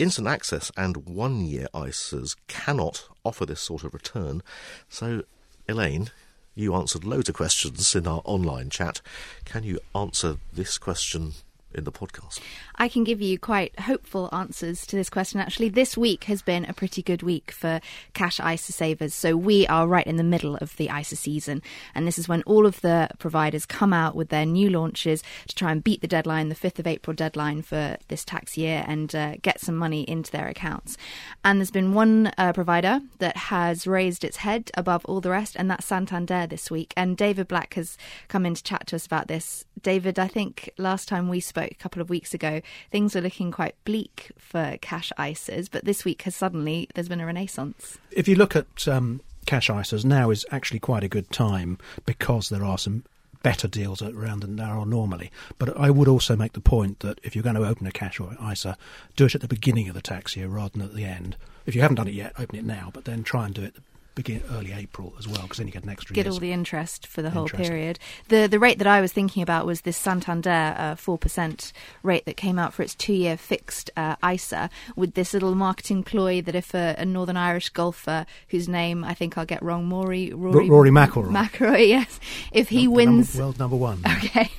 Instant 0.00 0.26
access 0.26 0.72
and 0.76 1.06
one 1.06 1.44
year 1.44 1.68
ISAs 1.72 2.34
cannot 2.48 3.04
offer 3.24 3.46
this 3.46 3.60
sort 3.60 3.84
of 3.84 3.94
return. 3.94 4.42
So, 4.88 5.22
Elaine, 5.68 6.10
you 6.56 6.74
answered 6.74 7.04
loads 7.04 7.28
of 7.28 7.36
questions 7.36 7.94
in 7.94 8.08
our 8.08 8.22
online 8.24 8.70
chat. 8.70 9.00
Can 9.44 9.62
you 9.62 9.78
answer 9.94 10.38
this 10.52 10.78
question 10.78 11.34
in 11.74 11.84
the 11.84 11.92
podcast? 11.92 12.40
I 12.76 12.88
can 12.88 13.04
give 13.04 13.20
you 13.20 13.38
quite 13.38 13.78
hopeful 13.80 14.28
answers 14.32 14.86
to 14.86 14.96
this 14.96 15.10
question. 15.10 15.40
Actually, 15.40 15.68
this 15.68 15.96
week 15.96 16.24
has 16.24 16.42
been 16.42 16.64
a 16.64 16.72
pretty 16.72 17.02
good 17.02 17.22
week 17.22 17.50
for 17.50 17.80
cash 18.14 18.40
ISA 18.40 18.72
savers. 18.72 19.14
So 19.14 19.36
we 19.36 19.66
are 19.66 19.86
right 19.86 20.06
in 20.06 20.16
the 20.16 20.24
middle 20.24 20.56
of 20.56 20.76
the 20.76 20.90
ISA 20.94 21.16
season, 21.16 21.62
and 21.94 22.06
this 22.06 22.18
is 22.18 22.28
when 22.28 22.42
all 22.42 22.66
of 22.66 22.80
the 22.80 23.08
providers 23.18 23.66
come 23.66 23.92
out 23.92 24.14
with 24.14 24.28
their 24.28 24.46
new 24.46 24.70
launches 24.70 25.22
to 25.48 25.54
try 25.54 25.72
and 25.72 25.84
beat 25.84 26.00
the 26.00 26.08
deadline, 26.08 26.48
the 26.48 26.54
5th 26.54 26.78
of 26.78 26.86
April 26.86 27.14
deadline 27.14 27.62
for 27.62 27.96
this 28.08 28.24
tax 28.24 28.56
year, 28.56 28.84
and 28.86 29.14
uh, 29.14 29.34
get 29.42 29.60
some 29.60 29.76
money 29.76 30.02
into 30.08 30.30
their 30.32 30.48
accounts. 30.48 30.96
And 31.44 31.58
there's 31.58 31.70
been 31.70 31.94
one 31.94 32.32
uh, 32.38 32.52
provider 32.52 33.00
that 33.18 33.36
has 33.36 33.86
raised 33.86 34.24
its 34.24 34.38
head 34.38 34.70
above 34.74 35.04
all 35.04 35.20
the 35.20 35.30
rest, 35.30 35.56
and 35.56 35.70
that's 35.70 35.86
Santander 35.86 36.46
this 36.46 36.70
week. 36.70 36.92
And 36.96 37.16
David 37.16 37.48
Black 37.48 37.74
has 37.74 37.96
come 38.28 38.46
in 38.46 38.54
to 38.54 38.62
chat 38.62 38.86
to 38.88 38.96
us 38.96 39.06
about 39.06 39.28
this. 39.28 39.64
David, 39.82 40.18
I 40.18 40.28
think 40.28 40.70
last 40.78 41.08
time 41.08 41.28
we 41.28 41.40
spoke 41.40 41.59
a 41.62 41.74
couple 41.74 42.02
of 42.02 42.10
weeks 42.10 42.34
ago, 42.34 42.60
things 42.90 43.14
were 43.14 43.20
looking 43.20 43.50
quite 43.50 43.74
bleak 43.84 44.30
for 44.38 44.76
cash 44.80 45.12
ISAs, 45.18 45.70
but 45.70 45.84
this 45.84 46.04
week 46.04 46.22
has 46.22 46.34
suddenly 46.34 46.88
there's 46.94 47.08
been 47.08 47.20
a 47.20 47.26
renaissance. 47.26 47.98
If 48.10 48.28
you 48.28 48.36
look 48.36 48.56
at 48.56 48.88
um, 48.88 49.20
cash 49.46 49.68
ISAs, 49.68 50.04
now 50.04 50.30
is 50.30 50.46
actually 50.50 50.80
quite 50.80 51.04
a 51.04 51.08
good 51.08 51.30
time 51.30 51.78
because 52.06 52.48
there 52.48 52.64
are 52.64 52.78
some 52.78 53.04
better 53.42 53.68
deals 53.68 54.02
around 54.02 54.40
than 54.40 54.56
there 54.56 54.66
are 54.66 54.86
normally. 54.86 55.30
But 55.58 55.76
I 55.76 55.90
would 55.90 56.08
also 56.08 56.36
make 56.36 56.52
the 56.52 56.60
point 56.60 57.00
that 57.00 57.18
if 57.22 57.34
you're 57.34 57.42
going 57.42 57.56
to 57.56 57.66
open 57.66 57.86
a 57.86 57.92
cash 57.92 58.20
ISA, 58.20 58.76
do 59.16 59.26
it 59.26 59.34
at 59.34 59.40
the 59.40 59.48
beginning 59.48 59.88
of 59.88 59.94
the 59.94 60.02
tax 60.02 60.36
year 60.36 60.48
rather 60.48 60.70
than 60.70 60.82
at 60.82 60.94
the 60.94 61.04
end. 61.04 61.36
If 61.66 61.74
you 61.74 61.80
haven't 61.82 61.96
done 61.96 62.08
it 62.08 62.14
yet, 62.14 62.32
open 62.38 62.58
it 62.58 62.64
now, 62.64 62.90
but 62.92 63.04
then 63.04 63.22
try 63.22 63.46
and 63.46 63.54
do 63.54 63.62
it 63.62 63.76
begin 64.22 64.42
early 64.52 64.72
April 64.72 65.14
as 65.18 65.26
well, 65.26 65.42
because 65.42 65.58
then 65.58 65.66
you 65.66 65.72
get 65.72 65.84
an 65.84 65.90
extra. 65.90 66.14
Get 66.14 66.26
year's 66.26 66.34
all 66.34 66.40
the 66.40 66.52
interest 66.52 67.06
for 67.06 67.22
the 67.22 67.30
whole 67.30 67.48
period. 67.48 67.98
The 68.28 68.46
the 68.46 68.58
rate 68.58 68.78
that 68.78 68.86
I 68.86 69.00
was 69.00 69.12
thinking 69.12 69.42
about 69.42 69.66
was 69.66 69.82
this 69.82 69.96
Santander 69.96 70.94
four 70.98 71.18
percent 71.18 71.72
rate 72.02 72.24
that 72.26 72.36
came 72.36 72.58
out 72.58 72.72
for 72.72 72.82
its 72.82 72.94
two 72.94 73.14
year 73.14 73.36
fixed 73.36 73.90
uh, 73.96 74.16
ISA, 74.26 74.70
with 74.96 75.14
this 75.14 75.32
little 75.32 75.54
marketing 75.54 76.02
ploy 76.02 76.42
that 76.42 76.54
if 76.54 76.74
a, 76.74 76.94
a 76.98 77.04
Northern 77.04 77.36
Irish 77.36 77.70
golfer 77.70 78.26
whose 78.48 78.68
name 78.68 79.04
I 79.04 79.14
think 79.14 79.38
I'll 79.38 79.46
get 79.46 79.62
wrong, 79.62 79.90
Rory 79.90 80.32
Rory, 80.32 80.68
Rory 80.68 80.90
McIlroy, 80.90 81.30
McIlroy, 81.30 81.88
yes, 81.88 82.20
if 82.52 82.68
he 82.68 82.82
the 82.82 82.88
wins, 82.88 83.34
number, 83.34 83.44
world 83.44 83.58
number 83.58 83.76
one. 83.76 84.02
Okay. 84.20 84.50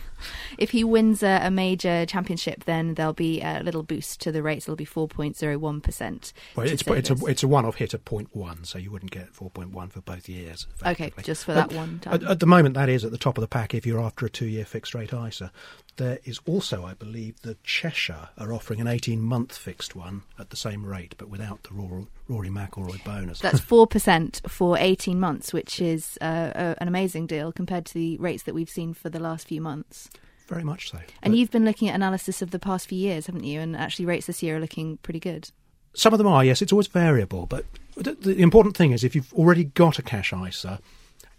If 0.58 0.72
he 0.72 0.84
wins 0.84 1.24
a, 1.24 1.40
a, 1.44 1.52
major 1.52 2.06
championship, 2.06 2.66
then 2.66 2.96
there'll 2.96 3.14
be 3.14 3.42
a 3.42 3.62
little 3.64 3.84
boost 3.84 4.22
to 4.22 4.32
the 4.32 4.42
rates. 4.42 4.66
It'll 4.66 4.76
be 4.76 4.86
4.01%. 4.86 6.34
Well, 6.56 6.68
it's, 6.68 6.84
it's, 6.88 7.10
a, 7.10 7.26
it's 7.26 7.44
a 7.44 7.48
one 7.48 7.66
off 7.66 7.76
hit 7.76 7.94
of 7.94 8.04
0.1, 8.06 8.66
so 8.66 8.78
you 8.78 8.92
wouldn't 8.92 9.12
get 9.12 9.34
4.1 9.34 9.92
for 9.92 10.02
both 10.02 10.30
years. 10.30 10.68
Okay, 10.86 11.12
just 11.24 11.46
for 11.46 11.54
that 11.54 11.72
one 11.74 12.00
time. 12.00 12.16
At, 12.16 12.24
at, 12.24 12.40
the 12.40 12.46
moment, 12.46 12.76
that 12.76 12.90
is 12.90 13.04
at 13.04 13.12
the 13.12 13.18
top 13.18 13.38
of 13.38 13.42
the 13.42 13.48
pack 13.48 13.74
if 13.74 13.86
you're 13.86 14.02
after 14.02 14.26
a 14.26 14.30
two 14.30 14.46
year 14.46 14.66
fixed 14.66 14.94
rate 14.94 15.14
ISA. 15.14 15.52
There 15.98 16.20
is 16.24 16.40
also, 16.46 16.86
I 16.86 16.94
believe, 16.94 17.42
the 17.42 17.58
Cheshire 17.64 18.30
are 18.38 18.54
offering 18.54 18.80
an 18.80 18.88
18 18.88 19.22
month 19.22 19.58
fixed 19.58 19.96
one 19.96 20.24
at 20.40 20.50
the 20.50 20.56
same 20.56 20.86
rate, 20.86 21.16
but 21.18 21.30
without 21.30 21.64
the 21.64 21.74
Rory, 21.74 22.08
Rory 22.28 22.50
McIlroy 22.50 23.04
bonus. 23.04 23.40
That's 23.40 23.60
4% 23.62 24.50
for 24.50 24.78
18 24.78 25.20
months, 25.20 25.54
which 25.54 25.82
is 25.82 26.18
uh, 26.22 26.52
a, 26.56 26.76
an 26.82 26.88
amazing 26.88 27.28
deal 27.28 27.52
compared 27.52 27.86
to 27.88 27.94
the 27.94 28.18
rates 28.18 28.44
that 28.44 28.56
we've 28.56 28.70
seen 28.70 28.94
for 28.94 29.10
the 29.10 29.20
last 29.20 29.48
few 29.48 29.62
months. 29.62 30.10
Very 30.52 30.66
much 30.66 30.92
so. 30.92 30.98
And 31.22 31.32
but 31.32 31.38
you've 31.38 31.50
been 31.50 31.64
looking 31.64 31.88
at 31.88 31.96
analysis 31.96 32.42
of 32.42 32.52
the 32.52 32.60
past 32.60 32.88
few 32.88 32.98
years, 32.98 33.28
haven't 33.28 33.46
you? 33.46 33.62
And 33.62 33.74
actually, 33.74 34.06
rates 34.06 34.28
this 34.28 34.44
year 34.44 34.58
are 34.58 34.60
looking 34.60 34.98
pretty 34.98 35.20
good. 35.20 35.50
Some 35.94 36.14
of 36.14 36.18
them 36.18 36.28
are, 36.28 36.44
yes. 36.44 36.62
It's 36.62 36.74
always 36.74 36.88
variable. 36.88 37.46
But 37.46 37.66
the, 37.96 38.16
the 38.16 38.36
important 38.42 38.76
thing 38.76 38.92
is 38.92 39.06
if 39.06 39.16
you've 39.16 39.34
already 39.34 39.64
got 39.64 39.98
a 39.98 40.02
cash 40.02 40.34
ISA, 40.34 40.82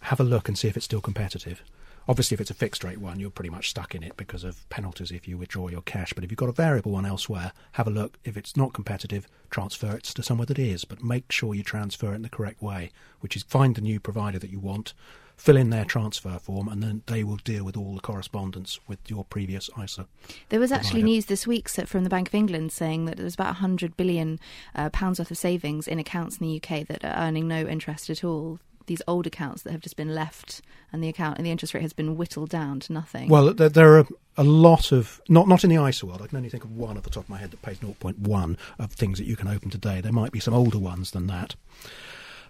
have 0.00 0.18
a 0.18 0.24
look 0.24 0.48
and 0.48 0.56
see 0.56 0.66
if 0.68 0.78
it's 0.78 0.86
still 0.86 1.02
competitive. 1.02 1.62
Obviously, 2.08 2.34
if 2.34 2.40
it's 2.40 2.50
a 2.50 2.54
fixed 2.54 2.82
rate 2.84 2.98
one, 2.98 3.20
you're 3.20 3.30
pretty 3.30 3.50
much 3.50 3.68
stuck 3.68 3.94
in 3.94 4.02
it 4.02 4.16
because 4.16 4.44
of 4.44 4.66
penalties 4.70 5.10
if 5.10 5.28
you 5.28 5.36
withdraw 5.36 5.68
your 5.68 5.82
cash. 5.82 6.14
But 6.14 6.24
if 6.24 6.30
you've 6.30 6.38
got 6.38 6.48
a 6.48 6.52
variable 6.52 6.92
one 6.92 7.04
elsewhere, 7.04 7.52
have 7.72 7.86
a 7.86 7.90
look. 7.90 8.18
If 8.24 8.38
it's 8.38 8.56
not 8.56 8.72
competitive, 8.72 9.28
transfer 9.50 9.94
it 9.96 10.04
to 10.04 10.22
somewhere 10.22 10.46
that 10.46 10.58
is. 10.58 10.86
But 10.86 11.04
make 11.04 11.30
sure 11.30 11.54
you 11.54 11.62
transfer 11.62 12.12
it 12.12 12.16
in 12.16 12.22
the 12.22 12.30
correct 12.30 12.62
way, 12.62 12.90
which 13.20 13.36
is 13.36 13.42
find 13.42 13.74
the 13.74 13.82
new 13.82 14.00
provider 14.00 14.38
that 14.38 14.50
you 14.50 14.58
want, 14.58 14.94
fill 15.36 15.56
in 15.56 15.70
their 15.70 15.84
transfer 15.84 16.38
form, 16.38 16.68
and 16.68 16.82
then 16.82 17.02
they 17.06 17.24
will 17.24 17.36
deal 17.36 17.64
with 17.64 17.76
all 17.76 17.94
the 17.94 18.00
correspondence 18.00 18.78
with 18.86 18.98
your 19.08 19.24
previous 19.24 19.68
ISA. 19.82 20.06
There 20.48 20.60
was 20.60 20.72
actually 20.72 21.00
provider. 21.00 21.06
news 21.06 21.26
this 21.26 21.46
week 21.46 21.68
from 21.68 22.04
the 22.04 22.10
Bank 22.10 22.28
of 22.28 22.34
England 22.34 22.72
saying 22.72 23.06
that 23.06 23.16
there's 23.16 23.34
about 23.34 23.46
100 23.46 23.96
billion 23.96 24.38
uh, 24.74 24.90
pounds 24.90 25.18
worth 25.18 25.30
of 25.30 25.38
savings 25.38 25.88
in 25.88 25.98
accounts 25.98 26.38
in 26.38 26.46
the 26.46 26.56
UK 26.56 26.86
that 26.86 27.04
are 27.04 27.16
earning 27.16 27.48
no 27.48 27.66
interest 27.66 28.10
at 28.10 28.24
all 28.24 28.58
these 28.86 29.02
old 29.06 29.26
accounts 29.26 29.62
that 29.62 29.72
have 29.72 29.80
just 29.80 29.96
been 29.96 30.14
left, 30.14 30.60
and 30.92 31.02
the 31.02 31.08
account 31.08 31.38
and 31.38 31.46
the 31.46 31.50
interest 31.50 31.74
rate 31.74 31.82
has 31.82 31.92
been 31.92 32.16
whittled 32.16 32.50
down 32.50 32.80
to 32.80 32.92
nothing. 32.92 33.28
Well, 33.28 33.52
there, 33.54 33.68
there 33.68 33.98
are 33.98 34.06
a 34.36 34.44
lot 34.44 34.92
of 34.92 35.20
not 35.28 35.48
not 35.48 35.64
in 35.64 35.70
the 35.70 35.84
ISA 35.84 36.06
world. 36.06 36.22
I 36.22 36.26
can 36.26 36.36
only 36.36 36.48
think 36.48 36.64
of 36.64 36.72
one 36.76 36.96
off 36.96 37.04
the 37.04 37.10
top 37.10 37.24
of 37.24 37.30
my 37.30 37.38
head 37.38 37.50
that 37.50 37.62
pays 37.62 37.78
0.1 37.78 38.56
of 38.78 38.92
things 38.92 39.18
that 39.18 39.26
you 39.26 39.36
can 39.36 39.48
open 39.48 39.70
today. 39.70 40.00
There 40.00 40.12
might 40.12 40.32
be 40.32 40.40
some 40.40 40.54
older 40.54 40.78
ones 40.78 41.10
than 41.12 41.26
that. 41.28 41.54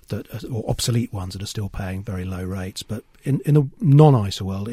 That, 0.08 0.44
or 0.44 0.68
obsolete 0.68 1.12
ones 1.12 1.32
that 1.32 1.42
are 1.42 1.46
still 1.46 1.68
paying 1.68 2.02
very 2.02 2.24
low 2.24 2.44
rates, 2.44 2.82
but 2.82 3.04
in, 3.24 3.40
in 3.46 3.54
the 3.54 3.68
non-ISA 3.80 4.44
world, 4.44 4.68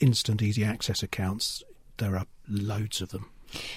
instant 0.00 0.40
easy 0.40 0.64
access 0.64 1.02
accounts, 1.02 1.62
there 1.98 2.16
are 2.16 2.26
loads 2.48 3.00
of 3.00 3.10
them. 3.10 3.30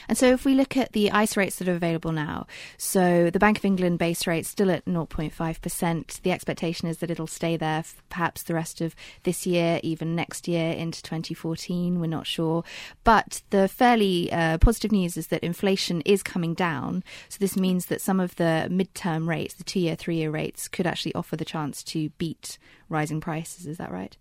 And 0.08 0.18
so, 0.18 0.28
if 0.28 0.46
we 0.46 0.54
look 0.54 0.78
at 0.78 0.94
the 0.94 1.12
ISA 1.14 1.40
rates 1.40 1.58
that 1.58 1.68
are 1.68 1.76
available 1.76 2.12
now, 2.12 2.48
so 2.78 3.30
the 3.30 3.40
Bank 3.40 3.58
of 3.58 3.66
England 3.66 4.00
base 4.00 4.28
rate 4.28 4.42
is 4.42 4.48
still 4.48 4.72
at 4.72 4.86
0.5%. 4.86 6.22
The 6.22 6.32
expectation 6.32 6.88
is 6.88 6.98
that 6.98 7.12
it'll 7.12 7.28
stay 7.28 7.58
there 7.58 7.84
perhaps 8.10 8.44
the 8.44 8.54
rest 8.54 8.82
of 8.82 8.96
this 9.24 9.46
year, 9.46 9.80
even 9.84 10.16
next 10.16 10.48
year 10.48 10.74
into 10.74 11.02
2014. 11.04 12.00
We're 12.00 12.08
not 12.08 12.28
sure. 12.28 12.64
But 13.04 13.42
the 13.50 13.68
fairly 13.68 14.32
uh, 14.32 14.58
positive 14.58 14.92
news 14.92 15.18
is 15.18 15.28
that 15.28 15.44
inflation 15.44 16.02
is 16.02 16.24
coming 16.24 16.54
down. 16.54 17.04
So, 17.30 17.38
this 17.40 17.58
means 17.58 17.88
that 17.88 18.02
some 18.02 18.20
of 18.20 18.36
the 18.36 18.68
midterm 18.70 19.28
rates, 19.28 19.54
the 19.54 19.64
two 19.64 19.80
year, 19.80 19.96
three 19.96 20.18
year 20.18 20.32
rates, 20.32 20.68
could 20.68 20.88
actually 20.88 21.16
offer 21.16 21.36
the 21.36 21.46
chance 21.46 21.84
to 21.84 22.10
beat 22.18 22.58
rising 22.90 23.22
prices. 23.22 23.66
Is 23.66 23.78
that 23.78 23.92
right? 23.92 24.18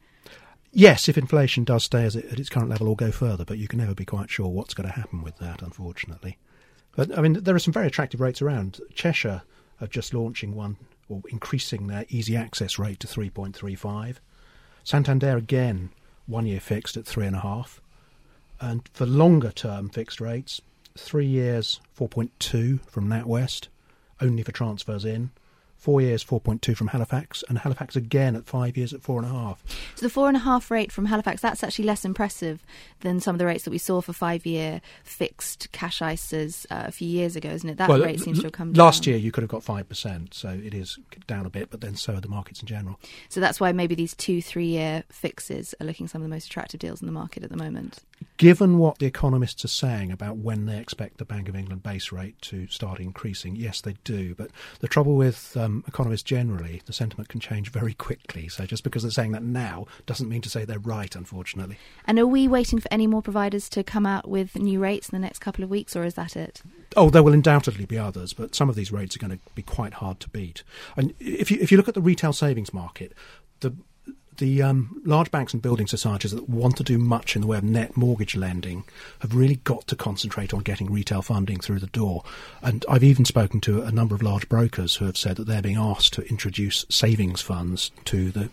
Yes, 0.72 1.08
if 1.08 1.18
inflation 1.18 1.64
does 1.64 1.84
stay 1.84 2.04
as 2.04 2.14
it, 2.14 2.26
at 2.26 2.38
its 2.38 2.48
current 2.48 2.70
level 2.70 2.88
or 2.88 2.96
go 2.96 3.10
further, 3.10 3.44
but 3.44 3.58
you 3.58 3.66
can 3.66 3.80
never 3.80 3.94
be 3.94 4.04
quite 4.04 4.30
sure 4.30 4.48
what's 4.48 4.74
going 4.74 4.88
to 4.88 4.94
happen 4.94 5.22
with 5.22 5.36
that, 5.38 5.62
unfortunately. 5.62 6.38
But 6.94 7.16
I 7.16 7.22
mean, 7.22 7.34
there 7.34 7.54
are 7.54 7.60
some 7.60 7.72
very 7.72 7.86
attractive 7.86 8.20
rates 8.20 8.40
around. 8.40 8.80
Cheshire 8.94 9.42
are 9.80 9.86
just 9.86 10.14
launching 10.14 10.54
one 10.54 10.76
or 11.08 11.22
increasing 11.28 11.86
their 11.86 12.04
easy 12.08 12.36
access 12.36 12.78
rate 12.78 13.00
to 13.00 13.06
3.35. 13.06 14.16
Santander 14.84 15.36
again, 15.36 15.90
one 16.26 16.46
year 16.46 16.60
fixed 16.60 16.96
at 16.96 17.06
three 17.06 17.26
and 17.26 17.36
a 17.36 17.40
half, 17.40 17.80
and 18.60 18.88
for 18.92 19.06
longer 19.06 19.50
term 19.50 19.88
fixed 19.88 20.20
rates, 20.20 20.60
three 20.96 21.26
years 21.26 21.80
4.2 21.98 22.80
from 22.88 23.08
NatWest, 23.08 23.68
only 24.20 24.42
for 24.42 24.52
transfers 24.52 25.04
in, 25.04 25.30
four 25.80 26.00
years 26.02 26.22
4.2 26.22 26.76
from 26.76 26.88
Halifax, 26.88 27.42
and 27.48 27.58
Halifax 27.58 27.96
again 27.96 28.36
at 28.36 28.46
five 28.46 28.76
years 28.76 28.92
at 28.92 29.02
four 29.02 29.18
and 29.18 29.26
a 29.26 29.32
half. 29.32 29.64
So 29.94 30.06
the 30.06 30.10
four 30.10 30.28
and 30.28 30.36
a 30.36 30.40
half 30.40 30.70
rate 30.70 30.92
from 30.92 31.06
Halifax, 31.06 31.40
that's 31.40 31.64
actually 31.64 31.86
less 31.86 32.04
impressive 32.04 32.62
than 33.00 33.18
some 33.18 33.34
of 33.34 33.38
the 33.38 33.46
rates 33.46 33.64
that 33.64 33.70
we 33.70 33.78
saw 33.78 34.02
for 34.02 34.12
five 34.12 34.44
year 34.44 34.82
fixed 35.02 35.72
cash 35.72 36.00
ISAs 36.00 36.66
uh, 36.70 36.84
a 36.86 36.92
few 36.92 37.08
years 37.08 37.34
ago, 37.34 37.48
isn't 37.48 37.68
it? 37.68 37.78
That 37.78 37.88
well, 37.88 38.00
rate 38.00 38.20
seems 38.20 38.40
to 38.40 38.44
have 38.44 38.52
come 38.52 38.74
Last 38.74 39.04
down. 39.04 39.12
year 39.14 39.18
you 39.18 39.32
could 39.32 39.42
have 39.42 39.50
got 39.50 39.64
5%, 39.64 40.34
so 40.34 40.50
it 40.50 40.74
is 40.74 40.98
down 41.26 41.46
a 41.46 41.50
bit, 41.50 41.70
but 41.70 41.80
then 41.80 41.96
so 41.96 42.14
are 42.14 42.20
the 42.20 42.28
markets 42.28 42.60
in 42.60 42.66
general. 42.66 43.00
So 43.30 43.40
that's 43.40 43.58
why 43.58 43.72
maybe 43.72 43.94
these 43.94 44.14
two, 44.14 44.42
three 44.42 44.66
year 44.66 45.04
fixes 45.08 45.74
are 45.80 45.86
looking 45.86 46.08
some 46.08 46.20
of 46.20 46.28
the 46.28 46.34
most 46.34 46.46
attractive 46.46 46.80
deals 46.80 47.00
in 47.00 47.06
the 47.06 47.12
market 47.12 47.42
at 47.42 47.50
the 47.50 47.56
moment. 47.56 48.00
Given 48.36 48.78
what 48.78 48.98
the 48.98 49.06
economists 49.06 49.64
are 49.64 49.68
saying 49.68 50.12
about 50.12 50.36
when 50.36 50.66
they 50.66 50.78
expect 50.78 51.16
the 51.18 51.24
Bank 51.24 51.48
of 51.48 51.56
England 51.56 51.82
base 51.82 52.12
rate 52.12 52.40
to 52.42 52.66
start 52.66 53.00
increasing, 53.00 53.56
yes, 53.56 53.80
they 53.80 53.94
do. 54.04 54.34
But 54.34 54.50
the 54.80 54.88
trouble 54.88 55.14
with 55.14 55.56
um, 55.56 55.69
Um, 55.70 55.84
economists 55.86 56.22
generally, 56.22 56.82
the 56.86 56.92
sentiment 56.92 57.28
can 57.28 57.40
change 57.40 57.70
very 57.70 57.94
quickly. 57.94 58.48
So 58.48 58.66
just 58.66 58.82
because 58.82 59.02
they're 59.02 59.10
saying 59.10 59.32
that 59.32 59.42
now 59.42 59.86
doesn't 60.06 60.28
mean 60.28 60.40
to 60.42 60.50
say 60.50 60.64
they're 60.64 60.78
right, 60.78 61.14
unfortunately. 61.14 61.78
And 62.06 62.18
are 62.18 62.26
we 62.26 62.48
waiting 62.48 62.80
for 62.80 62.88
any 62.90 63.06
more 63.06 63.22
providers 63.22 63.68
to 63.70 63.84
come 63.84 64.06
out 64.06 64.28
with 64.28 64.56
new 64.56 64.80
rates 64.80 65.08
in 65.08 65.16
the 65.16 65.24
next 65.24 65.38
couple 65.38 65.62
of 65.62 65.70
weeks, 65.70 65.94
or 65.94 66.04
is 66.04 66.14
that 66.14 66.36
it? 66.36 66.62
Oh, 66.96 67.10
there 67.10 67.22
will 67.22 67.32
undoubtedly 67.32 67.86
be 67.86 67.98
others, 67.98 68.32
but 68.32 68.54
some 68.54 68.68
of 68.68 68.74
these 68.74 68.90
rates 68.90 69.14
are 69.14 69.20
going 69.20 69.38
to 69.38 69.54
be 69.54 69.62
quite 69.62 69.94
hard 69.94 70.18
to 70.20 70.28
beat. 70.28 70.64
And 70.96 71.14
if 71.20 71.50
you 71.50 71.58
if 71.60 71.70
you 71.70 71.76
look 71.76 71.88
at 71.88 71.94
the 71.94 72.00
retail 72.00 72.32
savings 72.32 72.74
market, 72.74 73.12
the 73.60 73.74
the 74.40 74.62
um, 74.62 75.00
large 75.04 75.30
banks 75.30 75.52
and 75.52 75.62
building 75.62 75.86
societies 75.86 76.32
that 76.32 76.48
want 76.48 76.76
to 76.78 76.82
do 76.82 76.98
much 76.98 77.36
in 77.36 77.42
the 77.42 77.46
way 77.46 77.56
of 77.56 77.62
net 77.62 77.96
mortgage 77.96 78.34
lending 78.34 78.82
have 79.20 79.34
really 79.34 79.56
got 79.56 79.86
to 79.86 79.94
concentrate 79.94 80.52
on 80.52 80.60
getting 80.60 80.90
retail 80.90 81.22
funding 81.22 81.60
through 81.60 81.78
the 81.78 81.86
door. 81.86 82.24
And 82.60 82.84
I've 82.88 83.04
even 83.04 83.24
spoken 83.24 83.60
to 83.62 83.82
a 83.82 83.92
number 83.92 84.14
of 84.14 84.22
large 84.22 84.48
brokers 84.48 84.96
who 84.96 85.04
have 85.04 85.16
said 85.16 85.36
that 85.36 85.46
they're 85.46 85.62
being 85.62 85.76
asked 85.76 86.14
to 86.14 86.28
introduce 86.28 86.84
savings 86.88 87.40
funds 87.40 87.92
to 88.06 88.32
the 88.32 88.50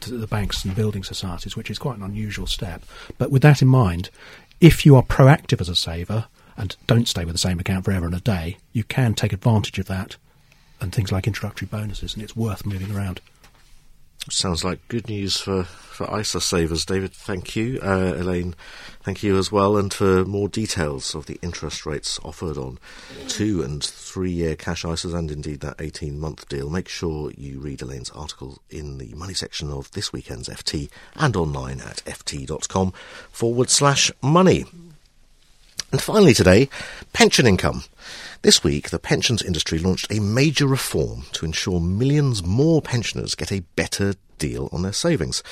to 0.00 0.16
the 0.16 0.26
banks 0.26 0.64
and 0.64 0.76
building 0.76 1.02
societies, 1.02 1.56
which 1.56 1.70
is 1.70 1.78
quite 1.78 1.96
an 1.96 2.04
unusual 2.04 2.46
step. 2.46 2.82
But 3.16 3.30
with 3.30 3.42
that 3.42 3.62
in 3.62 3.68
mind, 3.68 4.10
if 4.60 4.86
you 4.86 4.94
are 4.96 5.02
proactive 5.02 5.60
as 5.60 5.68
a 5.68 5.74
saver 5.74 6.26
and 6.56 6.76
don't 6.86 7.08
stay 7.08 7.24
with 7.24 7.34
the 7.34 7.38
same 7.38 7.58
account 7.58 7.84
forever 7.84 8.06
and 8.06 8.14
a 8.14 8.20
day, 8.20 8.58
you 8.72 8.84
can 8.84 9.14
take 9.14 9.32
advantage 9.32 9.78
of 9.78 9.86
that 9.86 10.16
and 10.80 10.94
things 10.94 11.10
like 11.10 11.26
introductory 11.26 11.66
bonuses, 11.66 12.14
and 12.14 12.22
it's 12.22 12.36
worth 12.36 12.64
moving 12.64 12.94
around. 12.94 13.20
Sounds 14.30 14.62
like 14.62 14.86
good 14.88 15.08
news 15.08 15.40
for, 15.40 15.64
for 15.64 16.20
ISA 16.20 16.40
savers. 16.42 16.84
David, 16.84 17.12
thank 17.12 17.56
you. 17.56 17.80
Uh, 17.82 18.14
Elaine, 18.16 18.54
thank 19.02 19.22
you 19.22 19.38
as 19.38 19.50
well. 19.50 19.78
And 19.78 19.92
for 19.92 20.24
more 20.26 20.48
details 20.48 21.14
of 21.14 21.26
the 21.26 21.38
interest 21.40 21.86
rates 21.86 22.20
offered 22.22 22.58
on 22.58 22.78
two 23.26 23.62
and 23.62 23.82
three 23.82 24.30
year 24.30 24.54
cash 24.54 24.84
ISAs 24.84 25.14
and 25.14 25.30
indeed 25.30 25.60
that 25.60 25.80
18 25.80 26.18
month 26.20 26.46
deal, 26.48 26.68
make 26.68 26.88
sure 26.88 27.30
you 27.38 27.58
read 27.58 27.80
Elaine's 27.80 28.10
article 28.10 28.58
in 28.68 28.98
the 28.98 29.14
money 29.14 29.34
section 29.34 29.70
of 29.70 29.90
this 29.92 30.12
weekend's 30.12 30.48
FT 30.50 30.90
and 31.16 31.34
online 31.34 31.80
at 31.80 32.02
ft.com 32.04 32.92
forward 33.30 33.70
slash 33.70 34.12
money. 34.20 34.66
And 35.90 36.02
finally 36.02 36.34
today, 36.34 36.68
pension 37.14 37.46
income. 37.46 37.84
This 38.42 38.62
week, 38.62 38.90
the 38.90 38.98
pensions 38.98 39.42
industry 39.42 39.78
launched 39.78 40.12
a 40.12 40.20
major 40.20 40.66
reform 40.66 41.24
to 41.32 41.44
ensure 41.44 41.80
millions 41.80 42.44
more 42.44 42.80
pensioners 42.80 43.34
get 43.34 43.52
a 43.52 43.64
better 43.76 44.14
deal 44.38 44.68
on 44.72 44.82
their 44.82 44.92
savings. 44.92 45.42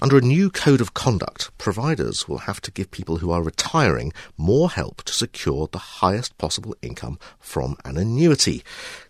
Under 0.00 0.16
a 0.16 0.22
new 0.22 0.48
code 0.50 0.80
of 0.80 0.94
conduct, 0.94 1.50
providers 1.58 2.28
will 2.28 2.38
have 2.38 2.60
to 2.62 2.70
give 2.70 2.90
people 2.90 3.18
who 3.18 3.30
are 3.30 3.42
retiring 3.42 4.12
more 4.36 4.70
help 4.70 5.02
to 5.04 5.12
secure 5.12 5.66
the 5.66 5.78
highest 5.78 6.38
possible 6.38 6.74
income 6.80 7.18
from 7.38 7.76
an 7.84 7.96
annuity. 7.96 8.62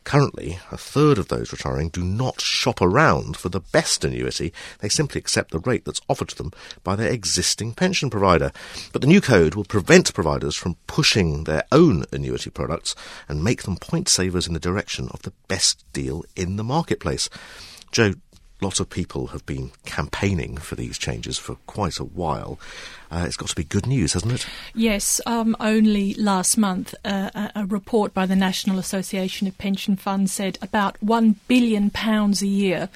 Currently, 0.04 0.58
a 0.72 0.78
third 0.78 1.18
of 1.18 1.28
those 1.28 1.52
retiring 1.52 1.90
do 1.90 2.02
not 2.02 2.40
shop 2.40 2.80
around 2.80 3.36
for 3.36 3.50
the 3.50 3.60
best 3.60 4.04
annuity. 4.04 4.54
They 4.78 4.88
simply 4.88 5.18
accept 5.18 5.50
the 5.50 5.58
rate 5.58 5.84
that's 5.84 6.00
offered 6.08 6.30
to 6.30 6.36
them 6.36 6.52
by 6.82 6.96
their 6.96 7.12
existing 7.12 7.74
pension 7.74 8.08
provider. 8.08 8.50
But 8.92 9.02
the 9.02 9.08
new 9.08 9.20
code 9.20 9.54
will 9.54 9.64
prevent 9.64 10.14
providers 10.14 10.56
from 10.56 10.76
pushing 10.86 11.44
their 11.44 11.64
own 11.70 12.06
annuity 12.10 12.48
products 12.48 12.88
and 13.28 13.45
make 13.45 13.62
them 13.62 13.76
point 13.76 14.09
savers 14.09 14.47
in 14.47 14.54
the 14.54 14.61
direction 14.61 15.09
of 15.11 15.23
the 15.23 15.33
best 15.49 15.85
deal 15.92 16.25
in 16.37 16.57
the 16.57 16.64
marketplace. 16.64 17.28
Joe, 17.90 18.14
lots 18.60 18.80
of 18.80 18.90
people 18.90 19.28
have 19.28 19.44
been 19.46 19.70
campaigning 19.84 20.56
for 20.56 20.74
these 20.74 20.98
changes 20.98 21.38
for 21.38 21.56
quite 21.66 21.98
a 21.98 22.04
while. 22.04 22.58
Uh, 23.10 23.24
it's 23.26 23.36
got 23.36 23.48
to 23.48 23.56
be 23.56 23.64
good 23.64 23.86
news, 23.86 24.12
hasn't 24.12 24.32
it? 24.32 24.46
Yes. 24.74 25.20
Um, 25.24 25.56
only 25.60 26.14
last 26.14 26.58
month, 26.58 26.94
uh, 27.04 27.50
a, 27.54 27.64
report 27.66 28.12
by 28.12 28.26
the 28.26 28.36
National 28.36 28.78
Association 28.78 29.46
of 29.46 29.56
Pension 29.56 29.96
Funds 29.96 30.32
said 30.32 30.58
about 30.60 31.02
one 31.02 31.36
billion 31.48 31.90
pounds 31.90 32.42
a 32.42 32.46
year 32.46 32.88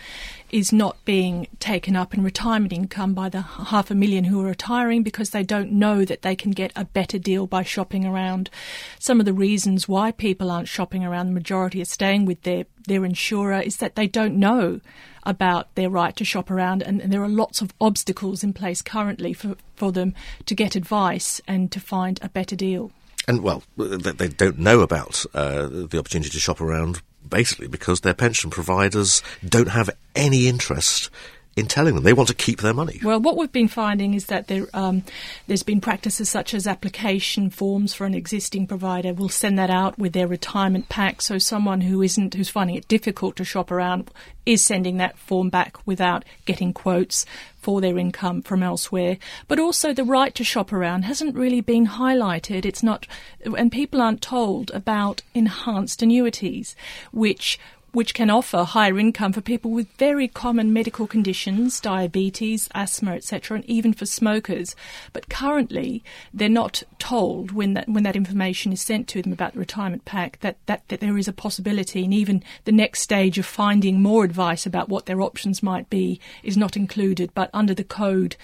is 0.50 0.70
not 0.70 1.02
being 1.06 1.46
taken 1.60 1.96
up 1.96 2.12
in 2.12 2.22
retirement 2.22 2.74
income 2.74 3.14
by 3.14 3.30
the 3.30 3.40
half 3.40 3.90
a 3.90 3.94
million 3.94 4.24
who 4.24 4.42
are 4.42 4.48
retiring 4.48 5.02
because 5.02 5.30
they 5.30 5.42
don't 5.42 5.72
know 5.72 6.04
that 6.04 6.20
they 6.20 6.36
can 6.36 6.50
get 6.50 6.70
a 6.76 6.84
better 6.84 7.18
deal 7.18 7.46
by 7.46 7.62
shopping 7.62 8.04
around. 8.04 8.50
Some 8.98 9.18
of 9.18 9.24
the 9.24 9.32
reasons 9.32 9.88
why 9.88 10.12
people 10.12 10.50
aren't 10.50 10.68
shopping 10.68 11.04
around, 11.04 11.26
the 11.28 11.32
majority 11.32 11.80
are 11.80 11.86
staying 11.86 12.26
with 12.26 12.42
their, 12.42 12.66
their 12.86 13.04
insurer, 13.04 13.60
is 13.60 13.78
that 13.78 13.94
they 13.94 14.06
don't 14.06 14.36
know 14.36 14.80
about 15.24 15.74
their 15.74 15.90
right 15.90 16.16
to 16.16 16.24
shop 16.24 16.50
around, 16.50 16.82
and, 16.82 17.00
and 17.00 17.12
there 17.12 17.22
are 17.22 17.28
lots 17.28 17.62
of 17.62 17.72
obstacles 17.80 18.42
in 18.42 18.52
place 18.52 18.82
currently 18.82 19.32
for, 19.32 19.56
for 19.76 19.92
them 19.92 20.14
to 20.46 20.54
get 20.54 20.74
advice 20.74 21.40
and 21.46 21.70
to 21.72 21.80
find 21.80 22.18
a 22.22 22.28
better 22.28 22.56
deal. 22.56 22.90
And 23.28 23.42
well, 23.42 23.62
they 23.76 24.28
don't 24.28 24.58
know 24.58 24.80
about 24.80 25.24
uh, 25.32 25.68
the 25.68 25.98
opportunity 25.98 26.30
to 26.30 26.40
shop 26.40 26.60
around 26.60 27.02
basically 27.28 27.68
because 27.68 28.00
their 28.00 28.14
pension 28.14 28.50
providers 28.50 29.22
don't 29.48 29.68
have 29.68 29.90
any 30.16 30.48
interest 30.48 31.08
in 31.54 31.66
telling 31.66 31.94
them 31.94 32.02
they 32.02 32.12
want 32.12 32.28
to 32.28 32.34
keep 32.34 32.60
their 32.60 32.72
money. 32.72 32.98
Well, 33.02 33.20
what 33.20 33.36
we've 33.36 33.52
been 33.52 33.68
finding 33.68 34.14
is 34.14 34.26
that 34.26 34.48
there, 34.48 34.66
um, 34.72 35.02
there's 35.46 35.62
been 35.62 35.80
practices 35.80 36.30
such 36.30 36.54
as 36.54 36.66
application 36.66 37.50
forms 37.50 37.92
for 37.92 38.06
an 38.06 38.14
existing 38.14 38.66
provider 38.66 39.12
will 39.12 39.28
send 39.28 39.58
that 39.58 39.68
out 39.68 39.98
with 39.98 40.14
their 40.14 40.26
retirement 40.26 40.88
pack. 40.88 41.20
So 41.20 41.38
someone 41.38 41.82
who 41.82 42.00
isn't 42.02 42.34
who's 42.34 42.48
finding 42.48 42.76
it 42.76 42.88
difficult 42.88 43.36
to 43.36 43.44
shop 43.44 43.70
around 43.70 44.10
is 44.46 44.64
sending 44.64 44.96
that 44.96 45.18
form 45.18 45.50
back 45.50 45.86
without 45.86 46.24
getting 46.46 46.72
quotes 46.72 47.26
for 47.58 47.80
their 47.80 47.98
income 47.98 48.42
from 48.42 48.62
elsewhere. 48.62 49.18
But 49.46 49.60
also 49.60 49.92
the 49.92 50.04
right 50.04 50.34
to 50.34 50.44
shop 50.44 50.72
around 50.72 51.02
hasn't 51.02 51.36
really 51.36 51.60
been 51.60 51.86
highlighted. 51.86 52.64
It's 52.64 52.82
not, 52.82 53.06
and 53.44 53.70
people 53.70 54.00
aren't 54.00 54.22
told 54.22 54.70
about 54.72 55.22
enhanced 55.34 56.02
annuities, 56.02 56.74
which 57.12 57.58
which 57.92 58.14
can 58.14 58.30
offer 58.30 58.64
higher 58.64 58.98
income 58.98 59.32
for 59.32 59.40
people 59.40 59.70
with 59.70 59.90
very 59.92 60.26
common 60.26 60.72
medical 60.72 61.06
conditions, 61.06 61.80
diabetes, 61.80 62.68
asthma, 62.74 63.12
etc., 63.12 63.56
and 63.56 63.64
even 63.66 63.92
for 63.92 64.06
smokers. 64.06 64.74
But 65.12 65.28
currently, 65.28 66.02
they're 66.32 66.48
not 66.48 66.82
told 66.98 67.52
when 67.52 67.74
that 67.74 67.88
when 67.88 68.02
that 68.04 68.16
information 68.16 68.72
is 68.72 68.80
sent 68.80 69.08
to 69.08 69.22
them 69.22 69.32
about 69.32 69.52
the 69.52 69.60
retirement 69.60 70.04
pack 70.04 70.40
that, 70.40 70.56
that, 70.66 70.88
that 70.88 71.00
there 71.00 71.18
is 71.18 71.28
a 71.28 71.32
possibility, 71.32 72.04
and 72.04 72.14
even 72.14 72.42
the 72.64 72.72
next 72.72 73.00
stage 73.00 73.38
of 73.38 73.46
finding 73.46 74.00
more 74.00 74.24
advice 74.24 74.66
about 74.66 74.88
what 74.88 75.06
their 75.06 75.20
options 75.20 75.62
might 75.62 75.88
be 75.90 76.20
is 76.42 76.56
not 76.56 76.76
included. 76.76 77.30
But 77.34 77.50
under 77.52 77.74
the 77.74 77.84
code, 77.84 78.36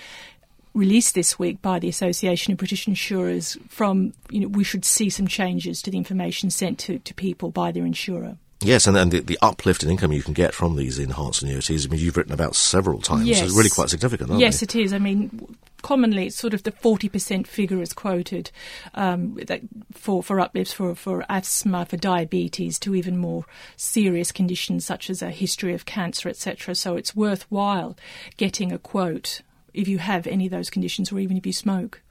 released 0.75 1.14
this 1.14 1.38
week 1.38 1.61
by 1.62 1.78
the 1.78 1.88
Association 1.88 2.52
of 2.52 2.59
British 2.59 2.87
Insurers 2.87 3.57
from, 3.69 4.12
you 4.31 4.40
know, 4.40 4.49
we 4.49 4.64
should 4.64 4.85
see 4.85 5.11
some 5.11 5.26
changes 5.26 5.83
to 5.83 5.90
the 5.90 5.99
information 5.99 6.50
sent 6.50 6.78
to, 6.81 6.99
to 7.00 7.14
people 7.14 7.50
by 7.50 7.73
their 7.73 7.85
insurer. 7.85 8.37
Yes, 8.60 8.88
and, 8.88 9.12
the, 9.12 9.20
the 9.20 9.38
uplift 9.40 9.84
in 9.84 9.90
income 9.90 10.12
you 10.12 10.22
can 10.22 10.34
get 10.34 10.52
from 10.52 10.74
these 10.74 10.98
enhanced 10.98 11.42
annuities, 11.42 11.86
I 11.86 11.90
mean, 11.90 12.00
you've 12.00 12.16
written 12.16 12.32
about 12.32 12.56
several 12.56 13.00
times. 13.00 13.26
Yes. 13.26 13.42
It's 13.42 13.56
really 13.56 13.70
quite 13.70 13.88
significant, 13.88 14.30
aren't 14.30 14.40
yes, 14.40 14.60
they? 14.60 14.64
it 14.64 14.74
is. 14.74 14.92
I 14.92 14.98
mean, 14.98 15.56
commonly 15.82 16.26
it's 16.26 16.36
sort 16.36 16.54
of 16.54 16.64
the 16.64 16.72
40% 16.72 17.46
figure 17.46 17.80
is 17.80 17.92
quoted 17.92 18.50
um, 18.94 19.38
that 19.46 19.60
for, 19.92 20.24
for 20.24 20.40
uplifts 20.40 20.72
for, 20.72 20.96
for 20.96 21.24
asthma, 21.28 21.86
for 21.86 21.96
diabetes, 21.96 22.80
to 22.80 22.96
even 22.96 23.16
more 23.16 23.44
serious 23.76 24.32
conditions 24.32 24.84
such 24.84 25.08
as 25.08 25.22
a 25.22 25.30
history 25.30 25.72
of 25.72 25.84
cancer, 25.84 26.28
etc. 26.28 26.74
So 26.74 26.96
it's 26.96 27.14
worthwhile 27.14 27.96
getting 28.38 28.72
a 28.72 28.78
quote 28.78 29.42
if 29.72 29.86
you 29.86 29.98
have 29.98 30.26
any 30.26 30.46
of 30.46 30.50
those 30.50 30.70
conditions 30.70 31.12
or 31.12 31.20
even 31.20 31.36
if 31.36 31.46
you 31.46 31.52
smoke. 31.52 32.02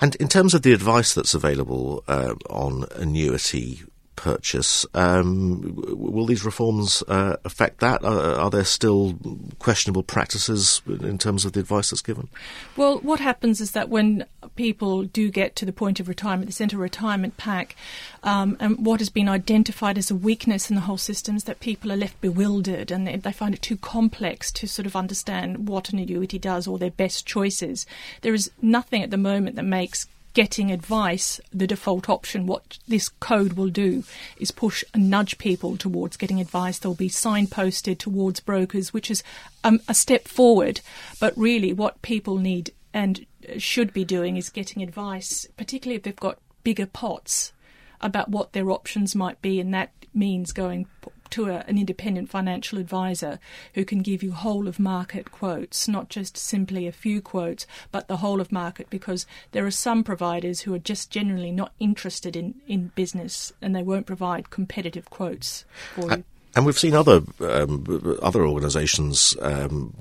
And 0.00 0.16
in 0.16 0.26
terms 0.26 0.54
of 0.54 0.62
the 0.62 0.72
advice 0.72 1.14
that's 1.14 1.34
available 1.34 2.02
uh, 2.08 2.34
on 2.50 2.86
annuity 2.96 3.82
purchase, 4.16 4.86
um, 4.94 5.74
will 5.76 6.26
these 6.26 6.44
reforms 6.44 7.02
uh, 7.08 7.36
affect 7.44 7.80
that? 7.80 8.04
Are, 8.04 8.34
are 8.34 8.50
there 8.50 8.64
still 8.64 9.18
questionable 9.58 10.02
practices 10.02 10.82
in 10.86 11.18
terms 11.18 11.44
of 11.44 11.52
the 11.52 11.60
advice 11.60 11.90
that's 11.90 12.02
given? 12.02 12.28
Well, 12.76 12.98
what 12.98 13.20
happens 13.20 13.60
is 13.60 13.72
that 13.72 13.88
when 13.88 14.26
people 14.56 15.04
do 15.04 15.30
get 15.30 15.56
to 15.56 15.64
the 15.64 15.72
point 15.72 16.00
of 16.00 16.08
retirement, 16.08 16.46
they 16.46 16.52
send 16.52 16.72
a 16.72 16.76
retirement 16.76 17.36
pack, 17.36 17.76
um, 18.22 18.56
and 18.60 18.84
what 18.84 19.00
has 19.00 19.10
been 19.10 19.28
identified 19.28 19.98
as 19.98 20.10
a 20.10 20.14
weakness 20.14 20.70
in 20.70 20.76
the 20.76 20.82
whole 20.82 20.98
system 20.98 21.36
is 21.36 21.44
that 21.44 21.60
people 21.60 21.90
are 21.90 21.96
left 21.96 22.20
bewildered 22.20 22.90
and 22.90 23.06
they, 23.06 23.16
they 23.16 23.32
find 23.32 23.54
it 23.54 23.62
too 23.62 23.76
complex 23.76 24.50
to 24.52 24.68
sort 24.68 24.86
of 24.86 24.96
understand 24.96 25.68
what 25.68 25.90
an 25.90 25.98
annuity 25.98 26.38
does 26.38 26.66
or 26.66 26.78
their 26.78 26.90
best 26.90 27.26
choices. 27.26 27.86
There 28.20 28.34
is 28.34 28.50
nothing 28.60 29.02
at 29.02 29.10
the 29.10 29.16
moment 29.16 29.56
that 29.56 29.64
makes 29.64 30.06
getting 30.34 30.70
advice 30.70 31.40
the 31.52 31.66
default 31.66 32.08
option. 32.08 32.46
What 32.46 32.78
this 32.88 33.08
code 33.08 33.54
will 33.54 33.68
do 33.68 34.04
is 34.38 34.50
push 34.50 34.84
and 34.94 35.10
nudge 35.10 35.38
people 35.38 35.76
towards 35.76 36.16
getting 36.16 36.40
advice. 36.40 36.78
They'll 36.78 36.94
be 36.94 37.08
signposted 37.08 37.98
towards 37.98 38.40
brokers, 38.40 38.92
which 38.92 39.10
is 39.10 39.22
um, 39.64 39.80
a 39.88 39.94
step 39.94 40.28
forward. 40.28 40.80
But 41.20 41.36
really, 41.36 41.72
what 41.72 42.02
people 42.02 42.38
need 42.38 42.72
and 42.94 43.24
should 43.58 43.92
be 43.92 44.04
doing 44.04 44.36
is 44.36 44.50
getting 44.50 44.82
advice, 44.82 45.46
particularly 45.56 45.96
if 45.96 46.02
they've 46.02 46.16
got 46.16 46.38
bigger 46.62 46.86
pots, 46.86 47.52
about 48.00 48.28
what 48.28 48.52
their 48.52 48.70
options 48.70 49.14
might 49.14 49.40
be, 49.40 49.60
and 49.60 49.72
that 49.72 49.92
means 50.14 50.52
going 50.52 50.86
to 51.32 51.46
a, 51.46 51.64
an 51.66 51.78
independent 51.78 52.30
financial 52.30 52.78
advisor 52.78 53.38
who 53.74 53.84
can 53.84 54.00
give 54.00 54.22
you 54.22 54.32
whole 54.32 54.68
of 54.68 54.78
market 54.78 55.30
quotes, 55.30 55.88
not 55.88 56.08
just 56.08 56.36
simply 56.36 56.86
a 56.86 56.92
few 56.92 57.20
quotes, 57.20 57.66
but 57.90 58.08
the 58.08 58.18
whole 58.18 58.40
of 58.40 58.52
market, 58.52 58.88
because 58.90 59.26
there 59.52 59.66
are 59.66 59.70
some 59.70 60.04
providers 60.04 60.60
who 60.60 60.74
are 60.74 60.78
just 60.78 61.10
generally 61.10 61.50
not 61.50 61.72
interested 61.80 62.36
in, 62.36 62.54
in 62.66 62.92
business 62.94 63.52
and 63.60 63.74
they 63.74 63.82
won't 63.82 64.06
provide 64.06 64.50
competitive 64.50 65.10
quotes 65.10 65.64
for 65.94 66.10
you. 66.10 66.24
And 66.54 66.66
we've 66.66 66.78
seen 66.78 66.94
other 66.94 67.22
um, 67.40 68.18
other 68.20 68.44
organisations 68.44 69.34
um, 69.40 69.94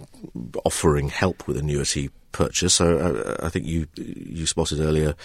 offering 0.65 1.07
help 1.07 1.47
with 1.47 1.55
annuity 1.55 2.09
purchase. 2.31 2.75
So 2.75 2.97
uh, 2.97 3.45
I 3.45 3.49
think 3.49 3.65
you 3.65 3.87
you 3.95 4.45
spotted 4.45 4.79
earlier 4.79 5.15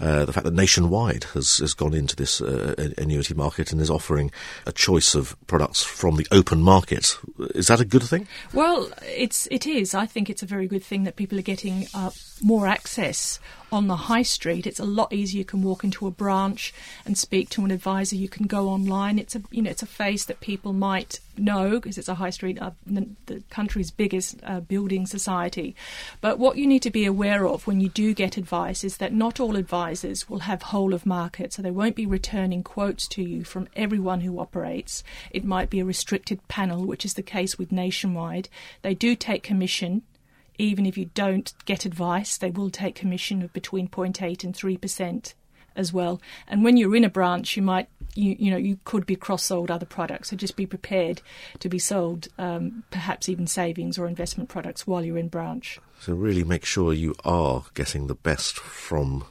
uh, 0.00 0.24
the 0.24 0.32
fact 0.32 0.44
that 0.44 0.54
Nationwide 0.54 1.24
has, 1.34 1.58
has 1.58 1.74
gone 1.74 1.94
into 1.94 2.16
this 2.16 2.40
uh, 2.40 2.92
annuity 2.98 3.34
market 3.34 3.72
and 3.72 3.80
is 3.80 3.90
offering 3.90 4.30
a 4.66 4.72
choice 4.72 5.14
of 5.14 5.36
products 5.46 5.82
from 5.82 6.16
the 6.16 6.26
open 6.30 6.62
market. 6.62 7.16
Is 7.54 7.68
that 7.68 7.80
a 7.80 7.84
good 7.84 8.02
thing? 8.02 8.26
Well, 8.52 8.90
it's 9.02 9.48
it 9.50 9.66
is. 9.66 9.94
I 9.94 10.06
think 10.06 10.30
it's 10.30 10.42
a 10.42 10.46
very 10.46 10.66
good 10.66 10.84
thing 10.84 11.04
that 11.04 11.16
people 11.16 11.38
are 11.38 11.42
getting 11.42 11.86
uh, 11.94 12.10
more 12.42 12.66
access 12.66 13.40
on 13.72 13.88
the 13.88 13.96
high 13.96 14.22
street. 14.22 14.66
It's 14.66 14.80
a 14.80 14.84
lot 14.84 15.12
easier. 15.12 15.38
You 15.38 15.44
can 15.44 15.62
walk 15.62 15.84
into 15.84 16.06
a 16.06 16.10
branch 16.10 16.72
and 17.04 17.16
speak 17.18 17.48
to 17.50 17.64
an 17.64 17.70
advisor. 17.70 18.16
You 18.16 18.28
can 18.28 18.46
go 18.46 18.68
online. 18.68 19.18
It's 19.18 19.34
a 19.34 19.42
you 19.50 19.62
know 19.62 19.70
it's 19.70 19.82
a 19.82 19.86
face 19.86 20.24
that 20.26 20.40
people 20.40 20.72
might 20.72 21.20
know 21.38 21.70
because 21.70 21.98
it's 21.98 22.08
a 22.08 22.14
high 22.14 22.30
street, 22.30 22.60
uh, 22.60 22.70
the, 22.86 23.42
country's 23.50 23.90
biggest 23.90 24.40
uh, 24.42 24.60
building 24.60 25.06
society. 25.06 25.74
But 26.20 26.38
what 26.38 26.56
you 26.56 26.66
need 26.66 26.82
to 26.82 26.90
be 26.90 27.04
aware 27.04 27.46
of 27.46 27.66
when 27.66 27.80
you 27.80 27.88
do 27.88 28.14
get 28.14 28.36
advice 28.36 28.84
is 28.84 28.98
that 28.98 29.12
not 29.12 29.40
all 29.40 29.56
advisors 29.56 30.28
will 30.28 30.40
have 30.40 30.62
whole 30.62 30.94
of 30.94 31.06
market, 31.06 31.52
so 31.52 31.62
they 31.62 31.70
won't 31.70 31.96
be 31.96 32.06
returning 32.06 32.62
quotes 32.62 33.06
to 33.08 33.22
you 33.22 33.44
from 33.44 33.68
everyone 33.76 34.20
who 34.20 34.38
operates. 34.38 35.02
It 35.30 35.44
might 35.44 35.70
be 35.70 35.80
a 35.80 35.84
restricted 35.84 36.46
panel, 36.48 36.84
which 36.84 37.04
is 37.04 37.14
the 37.14 37.22
case 37.22 37.58
with 37.58 37.72
Nationwide. 37.72 38.48
They 38.82 38.94
do 38.94 39.16
take 39.16 39.42
commission 39.42 40.02
even 40.58 40.86
if 40.86 40.96
you 40.96 41.10
don't 41.14 41.52
get 41.66 41.84
advice, 41.84 42.38
they 42.38 42.50
will 42.50 42.70
take 42.70 42.94
commission 42.94 43.42
of 43.42 43.52
between 43.52 43.88
0.8 43.88 44.42
and 44.42 44.54
3% 44.54 45.34
as 45.76 45.92
well. 45.92 46.20
And 46.48 46.64
when 46.64 46.76
you're 46.76 46.96
in 46.96 47.04
a 47.04 47.10
branch, 47.10 47.56
you 47.56 47.62
might, 47.62 47.88
you, 48.14 48.36
you 48.38 48.50
know, 48.50 48.56
you 48.56 48.78
could 48.84 49.06
be 49.06 49.16
cross 49.16 49.44
sold 49.44 49.70
other 49.70 49.86
products. 49.86 50.30
So 50.30 50.36
just 50.36 50.56
be 50.56 50.66
prepared 50.66 51.22
to 51.60 51.68
be 51.68 51.78
sold 51.78 52.28
um, 52.38 52.84
perhaps 52.90 53.28
even 53.28 53.46
savings 53.46 53.98
or 53.98 54.06
investment 54.06 54.48
products 54.48 54.86
while 54.86 55.04
you're 55.04 55.18
in 55.18 55.28
branch. 55.28 55.78
So 56.00 56.14
really 56.14 56.44
make 56.44 56.64
sure 56.64 56.92
you 56.92 57.14
are 57.24 57.64
getting 57.74 58.06
the 58.06 58.14
best 58.14 58.56
from 58.56 59.24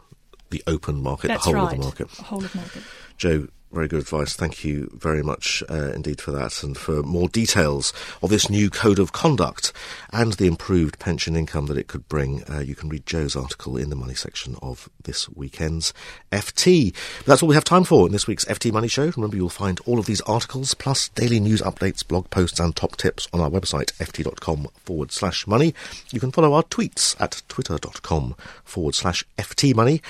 the 0.49 0.63
open 0.67 1.01
market, 1.01 1.27
That's 1.27 1.45
the 1.45 1.51
whole 1.51 1.65
right. 1.65 1.73
of 1.73 1.79
the 1.79 1.83
market. 1.85 2.09
Whole 2.11 2.45
of 2.45 2.55
market. 2.55 2.83
Joe, 3.17 3.47
very 3.75 3.89
good 3.89 3.99
advice. 3.99 4.33
Thank 4.33 4.63
you 4.63 4.89
very 4.93 5.21
much 5.21 5.61
uh, 5.69 5.91
indeed 5.93 6.21
for 6.21 6.31
that. 6.31 6.63
And 6.63 6.77
for 6.77 7.03
more 7.03 7.27
details 7.27 7.91
of 8.23 8.29
this 8.29 8.49
new 8.49 8.69
code 8.69 8.99
of 8.99 9.11
conduct 9.11 9.73
and 10.13 10.31
the 10.33 10.47
improved 10.47 10.97
pension 10.97 11.35
income 11.35 11.65
that 11.65 11.77
it 11.77 11.87
could 11.87 12.07
bring, 12.07 12.43
uh, 12.49 12.59
you 12.59 12.73
can 12.73 12.87
read 12.87 13.05
Joe's 13.05 13.35
article 13.35 13.75
in 13.75 13.89
the 13.89 13.95
money 13.95 14.15
section 14.15 14.55
of 14.61 14.89
this 15.03 15.27
weekend's 15.29 15.93
FT. 16.31 16.93
But 17.19 17.25
that's 17.25 17.43
all 17.43 17.49
we 17.49 17.55
have 17.55 17.65
time 17.65 17.83
for 17.83 18.07
in 18.07 18.13
this 18.13 18.27
week's 18.27 18.45
FT 18.45 18.71
Money 18.71 18.87
Show. 18.87 19.11
Remember, 19.15 19.35
you'll 19.35 19.49
find 19.49 19.79
all 19.81 19.99
of 19.99 20.05
these 20.05 20.21
articles 20.21 20.73
plus 20.73 21.09
daily 21.09 21.41
news 21.41 21.61
updates, 21.61 22.07
blog 22.07 22.29
posts, 22.29 22.61
and 22.61 22.73
top 22.73 22.95
tips 22.95 23.27
on 23.33 23.41
our 23.41 23.49
website, 23.49 23.91
ft.com 23.97 24.69
forward 24.85 25.11
slash 25.11 25.45
money. 25.47 25.73
You 26.13 26.21
can 26.21 26.31
follow 26.31 26.53
our 26.53 26.63
tweets 26.63 27.19
at 27.19 27.41
twitter.com 27.49 28.35
forward 28.63 28.95
slash 28.95 29.25
FT 29.37 29.75
money. 29.75 30.01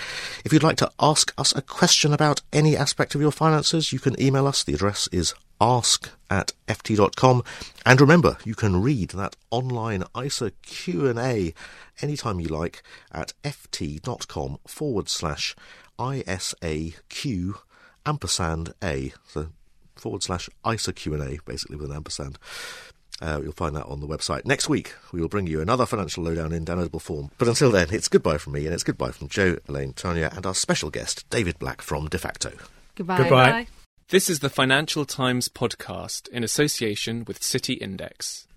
If 0.45 0.53
you'd 0.53 0.61
like 0.61 0.77
to 0.77 0.91
ask 0.99 1.33
us 1.35 1.51
a 1.55 1.63
question 1.63 2.13
about 2.13 2.41
any 2.53 2.77
aspect 2.77 3.15
of 3.15 3.21
your 3.21 3.31
finances, 3.31 3.54
you 3.63 3.99
can 3.99 4.19
email 4.21 4.47
us. 4.47 4.63
The 4.63 4.73
address 4.73 5.07
is 5.11 5.33
ask 5.61 6.09
at 6.29 6.53
ft.com. 6.67 7.43
And 7.85 8.01
remember, 8.01 8.37
you 8.43 8.55
can 8.55 8.81
read 8.81 9.09
that 9.11 9.35
online 9.51 10.03
ISA 10.19 10.51
Q&A 10.61 11.53
anytime 12.01 12.39
you 12.39 12.47
like 12.47 12.83
at 13.11 13.33
ft.com 13.43 14.59
forward 14.67 15.09
slash 15.09 15.55
ISAQ 15.97 17.55
ampersand 18.05 18.73
A. 18.83 19.13
So 19.27 19.47
forward 19.95 20.23
slash 20.23 20.49
ISA 20.69 20.93
Q&A, 20.93 21.39
basically 21.45 21.77
with 21.77 21.89
an 21.89 21.95
ampersand. 21.95 22.37
Uh, 23.21 23.39
you'll 23.41 23.53
find 23.53 23.75
that 23.77 23.85
on 23.85 24.01
the 24.01 24.07
website. 24.07 24.43
Next 24.43 24.67
week, 24.67 24.93
we 25.13 25.21
will 25.21 25.29
bring 25.29 25.47
you 25.47 25.61
another 25.61 25.85
financial 25.85 26.23
lowdown 26.23 26.51
in 26.51 26.65
downloadable 26.65 27.01
form. 27.01 27.31
But 27.37 27.47
until 27.47 27.71
then, 27.71 27.87
it's 27.91 28.09
goodbye 28.09 28.37
from 28.37 28.53
me 28.53 28.65
and 28.65 28.73
it's 28.73 28.83
goodbye 28.83 29.11
from 29.11 29.29
Joe, 29.29 29.57
Elaine, 29.69 29.93
Tanya, 29.93 30.31
and 30.35 30.45
our 30.45 30.53
special 30.53 30.89
guest, 30.89 31.27
David 31.29 31.57
Black 31.57 31.81
from 31.81 32.09
Defaqto. 32.09 32.59
Goodbye. 32.95 33.17
Goodbye. 33.17 33.67
This 34.09 34.29
is 34.29 34.39
the 34.39 34.49
Financial 34.49 35.03
Times 35.05 35.49
podcast 35.49 36.29
in 36.29 36.43
association 36.43 37.25
with 37.25 37.43
City 37.43 37.73
Index. 37.73 38.47